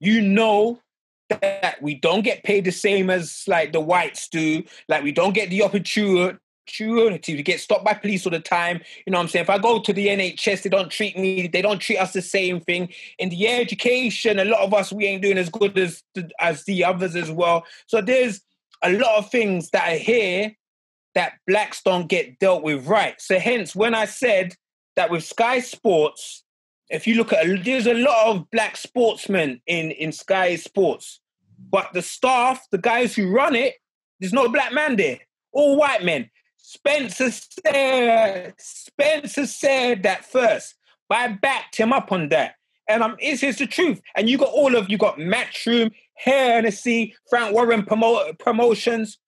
you 0.00 0.20
know 0.20 0.80
that 1.28 1.82
we 1.82 1.94
don't 1.94 2.22
get 2.22 2.44
paid 2.44 2.64
the 2.64 2.72
same 2.72 3.10
as 3.10 3.44
like 3.46 3.72
the 3.72 3.80
whites 3.80 4.28
do. 4.28 4.62
Like 4.88 5.02
we 5.02 5.12
don't 5.12 5.34
get 5.34 5.50
the 5.50 5.62
opportunity 5.62 6.38
opportunity 6.62 7.36
to 7.36 7.42
get 7.42 7.60
stopped 7.60 7.84
by 7.84 7.94
police 7.94 8.26
all 8.26 8.30
the 8.30 8.40
time. 8.40 8.80
You 9.06 9.12
know 9.12 9.18
what 9.18 9.24
I'm 9.24 9.28
saying? 9.28 9.44
If 9.44 9.50
I 9.50 9.58
go 9.58 9.80
to 9.80 9.92
the 9.92 10.08
NHS, 10.08 10.62
they 10.62 10.70
don't 10.70 10.90
treat 10.90 11.16
me, 11.16 11.48
they 11.48 11.62
don't 11.62 11.78
treat 11.78 11.98
us 11.98 12.12
the 12.12 12.22
same 12.22 12.60
thing. 12.60 12.88
In 13.18 13.28
the 13.28 13.48
education, 13.48 14.38
a 14.38 14.44
lot 14.44 14.60
of 14.60 14.74
us 14.74 14.92
we 14.92 15.06
ain't 15.06 15.22
doing 15.22 15.38
as 15.38 15.48
good 15.48 15.76
as 15.78 16.02
as 16.38 16.64
the 16.64 16.84
others 16.84 17.16
as 17.16 17.30
well. 17.30 17.64
So 17.86 18.00
there's 18.00 18.40
a 18.82 18.92
lot 18.92 19.18
of 19.18 19.30
things 19.30 19.70
that 19.70 19.84
I 19.84 19.96
hear 19.98 20.52
that 21.14 21.34
blacks 21.46 21.82
don't 21.82 22.08
get 22.08 22.38
dealt 22.38 22.62
with 22.62 22.86
right. 22.86 23.20
So 23.20 23.38
hence 23.38 23.76
when 23.76 23.94
I 23.94 24.06
said 24.06 24.54
that 24.96 25.10
with 25.10 25.24
Sky 25.24 25.60
Sports, 25.60 26.44
if 26.88 27.06
you 27.06 27.14
look 27.16 27.32
at 27.32 27.64
there's 27.64 27.86
a 27.86 27.94
lot 27.94 28.28
of 28.28 28.50
black 28.50 28.76
sportsmen 28.76 29.60
in 29.66 29.90
in 29.92 30.12
Sky 30.12 30.56
Sports, 30.56 31.20
but 31.70 31.92
the 31.92 32.02
staff, 32.02 32.66
the 32.70 32.78
guys 32.78 33.14
who 33.14 33.30
run 33.30 33.54
it, 33.54 33.74
there's 34.20 34.32
no 34.32 34.48
black 34.48 34.72
man 34.72 34.96
there, 34.96 35.18
all 35.52 35.76
white 35.76 36.04
men. 36.04 36.30
Spencer 36.62 37.30
said 37.30 38.54
Spencer 38.56 39.46
said 39.46 40.04
that 40.04 40.24
first, 40.24 40.76
but 41.08 41.18
I 41.18 41.28
backed 41.28 41.76
him 41.76 41.92
up 41.92 42.12
on 42.12 42.28
that. 42.30 42.54
And 42.88 43.02
um, 43.02 43.16
it's, 43.18 43.42
it's 43.42 43.58
the 43.58 43.66
truth. 43.66 44.00
And 44.16 44.30
you 44.30 44.38
got 44.38 44.48
all 44.48 44.74
of 44.76 44.88
you 44.88 44.96
got 44.96 45.18
Matchroom, 45.18 45.92
Hennessy, 46.14 47.14
Frank 47.28 47.54
Warren 47.54 47.84
promote, 47.84 48.38
promotions. 48.38 49.18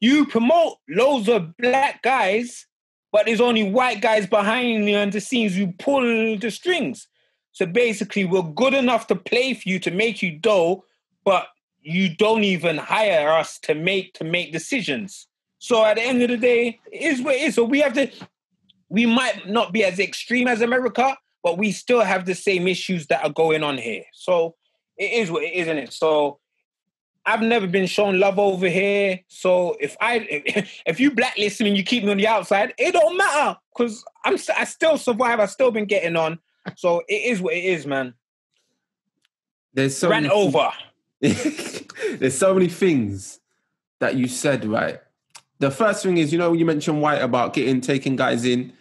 You 0.00 0.26
promote 0.26 0.78
loads 0.88 1.28
of 1.28 1.56
black 1.56 2.02
guys, 2.02 2.66
but 3.12 3.26
there's 3.26 3.40
only 3.40 3.70
white 3.70 4.00
guys 4.00 4.26
behind 4.26 4.88
you 4.88 4.96
and 4.96 5.12
the 5.12 5.20
scenes 5.20 5.54
who 5.54 5.72
pull 5.72 6.36
the 6.36 6.50
strings. 6.50 7.08
So 7.52 7.66
basically, 7.66 8.24
we're 8.24 8.42
good 8.42 8.74
enough 8.74 9.06
to 9.08 9.14
play 9.16 9.54
for 9.54 9.68
you 9.68 9.78
to 9.80 9.90
make 9.90 10.22
you 10.22 10.38
dough, 10.38 10.84
but 11.24 11.46
you 11.82 12.14
don't 12.16 12.44
even 12.44 12.78
hire 12.78 13.30
us 13.30 13.58
to 13.60 13.74
make 13.74 14.14
to 14.14 14.24
make 14.24 14.52
decisions. 14.52 15.28
So 15.62 15.84
at 15.84 15.94
the 15.94 16.02
end 16.02 16.20
of 16.22 16.28
the 16.28 16.36
day, 16.36 16.80
it 16.90 17.02
is 17.02 17.22
what 17.22 17.36
it 17.36 17.42
is. 17.42 17.54
So 17.54 17.62
we 17.62 17.78
have 17.82 17.92
to, 17.92 18.10
we 18.88 19.06
might 19.06 19.48
not 19.48 19.72
be 19.72 19.84
as 19.84 20.00
extreme 20.00 20.48
as 20.48 20.60
America, 20.60 21.16
but 21.40 21.56
we 21.56 21.70
still 21.70 22.00
have 22.00 22.26
the 22.26 22.34
same 22.34 22.66
issues 22.66 23.06
that 23.06 23.22
are 23.22 23.30
going 23.30 23.62
on 23.62 23.78
here. 23.78 24.02
So 24.12 24.56
it 24.98 25.12
is 25.12 25.30
what 25.30 25.44
it 25.44 25.52
is, 25.52 25.68
isn't 25.68 25.78
it? 25.78 25.92
So 25.92 26.40
I've 27.24 27.42
never 27.42 27.68
been 27.68 27.86
shown 27.86 28.18
love 28.18 28.40
over 28.40 28.68
here. 28.68 29.20
So 29.28 29.76
if 29.78 29.96
I 30.00 30.26
if 30.84 30.98
you 30.98 31.12
blacklist 31.12 31.60
me 31.60 31.68
and 31.68 31.76
you 31.76 31.84
keep 31.84 32.02
me 32.02 32.10
on 32.10 32.16
the 32.16 32.26
outside, 32.26 32.74
it 32.76 32.90
don't 32.90 33.16
matter 33.16 33.56
because 33.72 34.04
I'm 34.24 34.38
I 34.58 34.64
still 34.64 34.98
survive. 34.98 35.38
I've 35.38 35.52
still 35.52 35.70
been 35.70 35.86
getting 35.86 36.16
on. 36.16 36.40
So 36.74 37.04
it 37.08 37.22
is 37.22 37.40
what 37.40 37.54
it 37.54 37.62
is, 37.62 37.86
man. 37.86 38.14
There's 39.72 39.96
so 39.96 40.10
ran 40.10 40.28
over. 40.28 40.72
There's 41.20 42.36
so 42.36 42.52
many 42.52 42.68
things 42.68 43.38
that 44.00 44.16
you 44.16 44.26
said, 44.26 44.64
right? 44.64 44.98
The 45.62 45.70
first 45.70 46.02
thing 46.02 46.18
is, 46.18 46.32
you 46.32 46.40
know, 46.40 46.54
you 46.54 46.66
mentioned 46.66 47.00
Whyte 47.00 47.22
about 47.22 47.52
getting 47.52 47.80
taking 47.80 48.16
guys 48.16 48.44
in. 48.44 48.72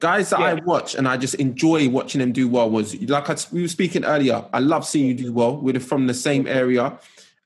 Guys 0.00 0.28
that 0.28 0.40
yeah. 0.40 0.46
I 0.48 0.54
watch 0.56 0.94
and 0.94 1.08
I 1.08 1.16
just 1.16 1.34
enjoy 1.36 1.88
watching 1.88 2.18
them 2.18 2.30
do 2.30 2.46
well 2.46 2.68
was 2.68 2.94
like 3.08 3.30
I, 3.30 3.36
we 3.52 3.62
were 3.62 3.68
speaking 3.68 4.04
earlier. 4.04 4.44
I 4.52 4.58
love 4.58 4.86
seeing 4.86 5.06
you 5.06 5.14
do 5.14 5.32
well. 5.32 5.56
We're 5.56 5.80
from 5.80 6.06
the 6.06 6.12
same 6.12 6.46
area. 6.46 6.98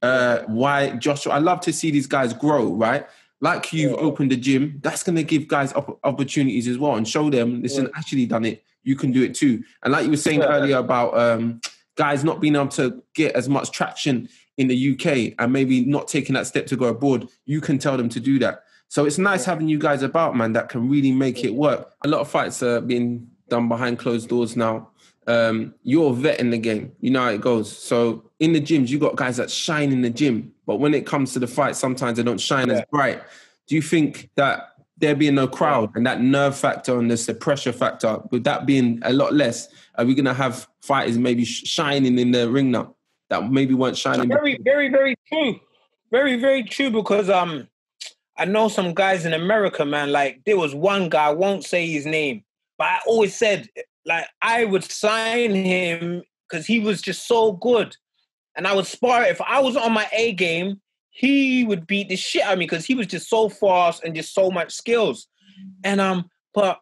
Uh, 0.03 0.40
Whyte, 0.48 0.98
Joshua. 0.98 1.35
I 1.35 1.38
love 1.38 1.61
to 1.61 1.72
see 1.72 1.92
these 1.92 2.09
guys 2.09 2.33
grow. 2.35 2.72
Right, 2.74 3.07
like 3.40 3.72
you've 3.72 3.92
yeah. 3.92 3.98
opened 3.98 4.33
a 4.33 4.37
gym. 4.37 4.81
That's 4.83 5.05
going 5.05 5.14
to 5.14 5.22
give 5.22 5.46
guys 5.46 5.72
op- 5.74 6.00
opportunities 6.03 6.66
as 6.66 6.76
well 6.76 6.96
and 6.96 7.07
show 7.07 7.31
them. 7.31 7.62
Listen, 7.62 7.85
yeah. 7.85 7.90
actually 7.94 8.26
done 8.26 8.44
it. 8.44 8.64
You 8.83 8.96
can 8.96 9.12
do 9.12 9.22
it 9.22 9.37
too. 9.37 9.62
And 9.85 9.92
like 9.92 10.07
you 10.07 10.11
were 10.11 10.16
saying 10.16 10.42
earlier 10.42 10.79
about 10.79 11.16
um, 11.16 11.61
guys 11.94 12.24
not 12.24 12.40
being 12.40 12.57
able 12.57 12.66
to 12.70 13.05
get 13.14 13.37
as 13.37 13.48
much 13.48 13.70
traction 13.70 14.29
in 14.59 14.66
the 14.66 14.94
UK 14.94 15.37
and 15.38 15.53
maybe 15.53 15.85
not 15.85 16.09
taking 16.09 16.35
that 16.35 16.48
step 16.48 16.66
to 16.66 16.76
go 16.76 16.87
abroad, 16.87 17.29
you 17.44 17.61
can 17.61 17.79
tell 17.79 17.96
them 17.96 18.09
to 18.09 18.18
do 18.18 18.40
that. 18.40 18.64
So 18.90 19.05
it's 19.05 19.18
nice 19.18 19.44
having 19.44 19.68
you 19.68 19.79
guys 19.79 20.03
about, 20.03 20.37
man, 20.37 20.53
that 20.55 20.68
can 20.68 20.88
really 20.88 21.12
make 21.12 21.44
it 21.44 21.55
work. 21.55 21.94
A 22.05 22.09
lot 22.09 22.20
of 22.20 22.29
fights 22.29 22.61
are 22.61 22.81
being 22.81 23.29
done 23.48 23.68
behind 23.68 24.00
closed 24.00 24.29
doors 24.29 24.57
now. 24.57 24.90
Um, 25.29 25.74
you're 25.85 26.11
a 26.11 26.12
vet 26.12 26.40
in 26.40 26.50
the 26.50 26.59
game. 26.59 26.90
You 27.00 27.12
know 27.12 27.22
how 27.22 27.29
it 27.29 27.40
goes. 27.40 27.70
So 27.70 28.24
in 28.40 28.53
the 28.53 28.61
gyms, 28.61 28.88
you 28.88 28.98
got 28.98 29.14
guys 29.14 29.37
that 29.37 29.48
shine 29.48 29.92
in 29.92 30.03
the 30.03 30.11
gym, 30.11 30.53
but 30.66 30.81
when 30.81 30.92
it 30.92 31.07
comes 31.07 31.33
to 31.35 31.38
the 31.38 31.46
fight, 31.46 31.76
sometimes 31.76 32.16
they 32.16 32.24
don't 32.24 32.40
shine 32.40 32.66
yeah. 32.66 32.79
as 32.79 32.83
bright. 32.90 33.22
Do 33.68 33.76
you 33.76 33.83
think 33.83 34.29
that 34.35 34.70
there 34.98 35.14
being 35.14 35.37
no 35.37 35.46
crowd 35.46 35.92
and 35.94 36.05
that 36.05 36.20
nerve 36.20 36.57
factor 36.57 36.98
and 36.98 37.09
this 37.09 37.26
the 37.26 37.35
pressure 37.35 37.72
factor, 37.72 38.18
with 38.33 38.42
that 38.42 38.66
being 38.66 38.98
a 39.05 39.12
lot 39.12 39.33
less, 39.33 39.68
are 39.94 40.05
we 40.05 40.16
gonna 40.16 40.35
have 40.35 40.66
fighters 40.83 41.16
maybe 41.16 41.44
shining 41.44 42.18
in 42.18 42.33
the 42.33 42.50
ring 42.50 42.72
now 42.72 42.96
that 43.29 43.53
maybe 43.53 43.72
weren't 43.72 43.96
shining? 43.96 44.29
Very, 44.29 44.59
very, 44.64 44.88
very 44.88 45.14
true. 45.29 45.61
Very, 46.11 46.40
very 46.40 46.64
true. 46.64 46.90
Because 46.90 47.31
um, 47.31 47.68
I 48.40 48.46
know 48.46 48.68
some 48.68 48.94
guys 48.94 49.26
in 49.26 49.35
America, 49.35 49.85
man. 49.85 50.12
Like 50.12 50.40
there 50.46 50.57
was 50.57 50.74
one 50.74 51.11
guy, 51.11 51.26
I 51.26 51.31
won't 51.31 51.62
say 51.62 51.87
his 51.87 52.07
name, 52.07 52.42
but 52.79 52.85
I 52.85 52.98
always 53.07 53.37
said 53.37 53.68
like 54.07 54.26
I 54.40 54.64
would 54.64 54.83
sign 54.83 55.55
him 55.55 56.22
because 56.48 56.66
he 56.66 56.79
was 56.79 57.03
just 57.03 57.29
so 57.29 57.53
good, 57.53 57.94
and 58.57 58.66
I 58.66 58.74
would 58.74 58.87
spar. 58.87 59.24
If 59.24 59.42
I 59.42 59.61
was 59.61 59.76
on 59.76 59.92
my 59.92 60.09
A 60.12 60.33
game, 60.33 60.81
he 61.11 61.64
would 61.64 61.87
beat 61.87 62.09
the 62.09 62.16
shit 62.16 62.42
out 62.42 62.55
of 62.55 62.59
me 62.59 62.64
because 62.64 62.87
he 62.87 62.94
was 62.94 63.07
just 63.07 63.29
so 63.29 63.50
fast 63.50 64.03
and 64.05 64.14
just 64.14 64.33
so 64.33 64.50
much 64.50 64.72
skills. 64.72 65.26
And 65.85 66.00
um, 66.00 66.31
but 66.55 66.81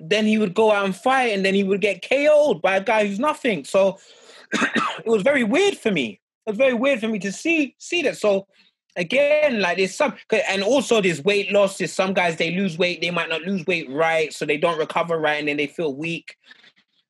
then 0.00 0.26
he 0.26 0.38
would 0.38 0.54
go 0.54 0.72
out 0.72 0.86
and 0.86 0.96
fight, 0.96 1.32
and 1.32 1.44
then 1.44 1.54
he 1.54 1.62
would 1.62 1.82
get 1.82 2.02
KO'd 2.02 2.60
by 2.60 2.76
a 2.76 2.82
guy 2.82 3.06
who's 3.06 3.20
nothing. 3.20 3.64
So 3.64 3.98
it 4.52 5.06
was 5.06 5.22
very 5.22 5.44
weird 5.44 5.76
for 5.76 5.92
me. 5.92 6.20
It 6.46 6.50
was 6.50 6.58
very 6.58 6.74
weird 6.74 6.98
for 6.98 7.06
me 7.06 7.20
to 7.20 7.30
see 7.30 7.76
see 7.78 8.02
that. 8.02 8.16
So 8.16 8.48
again, 8.96 9.60
like 9.60 9.78
there's 9.78 9.94
some, 9.94 10.14
and 10.30 10.62
also 10.62 11.00
there's 11.00 11.22
weight 11.22 11.52
loss. 11.52 11.78
There's 11.78 11.92
some 11.92 12.14
guys 12.14 12.36
they 12.36 12.52
lose 12.52 12.78
weight, 12.78 13.00
they 13.00 13.10
might 13.10 13.28
not 13.28 13.42
lose 13.42 13.66
weight 13.66 13.90
right, 13.90 14.32
so 14.32 14.44
they 14.44 14.56
don't 14.56 14.78
recover 14.78 15.18
right, 15.18 15.38
and 15.38 15.48
then 15.48 15.56
they 15.56 15.66
feel 15.66 15.94
weak. 15.94 16.36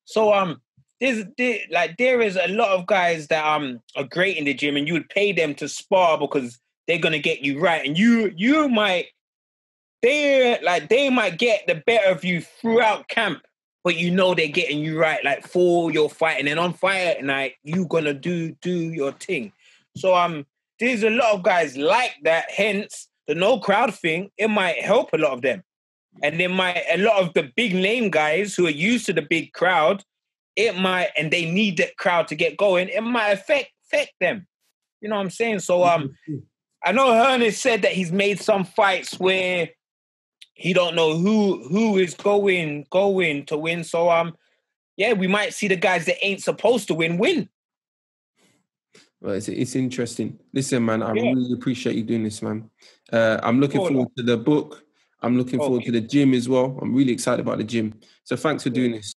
So 0.04 0.32
um, 0.32 0.60
there's 1.00 1.24
there, 1.38 1.58
like 1.70 1.96
there 1.96 2.20
is 2.20 2.36
a 2.36 2.48
lot 2.48 2.70
of 2.70 2.86
guys 2.86 3.28
that 3.28 3.44
um 3.44 3.80
are 3.96 4.04
great 4.04 4.36
in 4.36 4.44
the 4.44 4.54
gym, 4.54 4.76
and 4.76 4.86
you 4.86 4.94
would 4.94 5.08
pay 5.08 5.32
them 5.32 5.54
to 5.56 5.68
spar 5.68 6.18
because 6.18 6.58
they're 6.86 6.98
gonna 6.98 7.18
get 7.18 7.40
you 7.40 7.60
right, 7.60 7.86
and 7.86 7.98
you 7.98 8.32
you 8.36 8.68
might 8.68 9.06
they 10.02 10.58
like 10.62 10.88
they 10.88 11.10
might 11.10 11.38
get 11.38 11.66
the 11.66 11.76
better 11.86 12.10
of 12.10 12.24
you 12.24 12.40
throughout 12.40 13.08
camp. 13.08 13.42
But 13.82 13.98
you 13.98 14.10
know 14.10 14.34
they're 14.34 14.48
getting 14.48 14.78
you 14.78 14.98
right, 14.98 15.22
like 15.22 15.46
for 15.46 15.90
your 15.90 16.08
fight, 16.08 16.38
and 16.38 16.48
then 16.48 16.58
on 16.58 16.72
fight 16.72 17.22
night 17.22 17.54
you 17.64 17.86
gonna 17.86 18.14
do 18.14 18.52
do 18.62 18.72
your 18.72 19.12
thing. 19.12 19.52
So 19.96 20.14
um, 20.14 20.46
there's 20.78 21.02
a 21.02 21.10
lot 21.10 21.34
of 21.34 21.42
guys 21.42 21.76
like 21.76 22.14
that. 22.22 22.50
Hence, 22.50 23.08
the 23.26 23.34
no 23.34 23.58
crowd 23.58 23.94
thing, 23.94 24.30
it 24.36 24.48
might 24.48 24.80
help 24.80 25.12
a 25.12 25.18
lot 25.18 25.32
of 25.32 25.42
them. 25.42 25.62
And 26.22 26.38
then 26.38 26.52
might 26.52 26.82
a 26.92 26.98
lot 26.98 27.22
of 27.22 27.34
the 27.34 27.50
big 27.56 27.74
name 27.74 28.10
guys 28.10 28.54
who 28.54 28.66
are 28.66 28.70
used 28.70 29.06
to 29.06 29.12
the 29.12 29.22
big 29.22 29.52
crowd, 29.52 30.02
it 30.56 30.76
might 30.76 31.10
and 31.16 31.32
they 31.32 31.50
need 31.50 31.78
that 31.78 31.96
crowd 31.96 32.28
to 32.28 32.36
get 32.36 32.56
going, 32.56 32.88
it 32.88 33.00
might 33.00 33.30
affect 33.30 33.70
affect 33.86 34.12
them. 34.20 34.46
You 35.00 35.08
know 35.08 35.16
what 35.16 35.22
I'm 35.22 35.30
saying? 35.30 35.60
So 35.60 35.84
um 35.84 36.14
I 36.84 36.92
know 36.92 37.12
Hearn 37.12 37.50
said 37.52 37.82
that 37.82 37.92
he's 37.92 38.12
made 38.12 38.40
some 38.40 38.64
fights 38.64 39.18
where 39.18 39.70
he 40.54 40.72
don't 40.72 40.94
know 40.94 41.16
who 41.16 41.66
who 41.68 41.96
is 41.98 42.14
going 42.14 42.86
going 42.90 43.46
to 43.46 43.58
win. 43.58 43.84
So 43.84 44.10
um 44.10 44.36
yeah, 44.96 45.12
we 45.12 45.26
might 45.26 45.54
see 45.54 45.66
the 45.66 45.76
guys 45.76 46.06
that 46.06 46.24
ain't 46.24 46.42
supposed 46.42 46.88
to 46.88 46.94
win 46.94 47.18
win. 47.18 47.48
Well, 49.24 49.36
it's, 49.36 49.48
it's 49.48 49.74
interesting. 49.74 50.38
Listen, 50.52 50.84
man, 50.84 51.02
I 51.02 51.14
yeah. 51.14 51.22
really 51.22 51.54
appreciate 51.54 51.96
you 51.96 52.02
doing 52.02 52.24
this, 52.24 52.42
man. 52.42 52.68
Uh, 53.10 53.40
I'm 53.42 53.58
looking 53.58 53.80
forward 53.80 54.08
to 54.18 54.22
the 54.22 54.36
book. 54.36 54.84
I'm 55.22 55.38
looking 55.38 55.58
forward 55.58 55.82
to 55.84 55.92
the 55.92 56.02
gym 56.02 56.34
as 56.34 56.46
well. 56.46 56.78
I'm 56.82 56.94
really 56.94 57.12
excited 57.12 57.40
about 57.40 57.56
the 57.56 57.64
gym. 57.64 57.98
So 58.24 58.36
thanks 58.36 58.64
for 58.64 58.68
doing 58.68 58.92
this. 58.92 59.14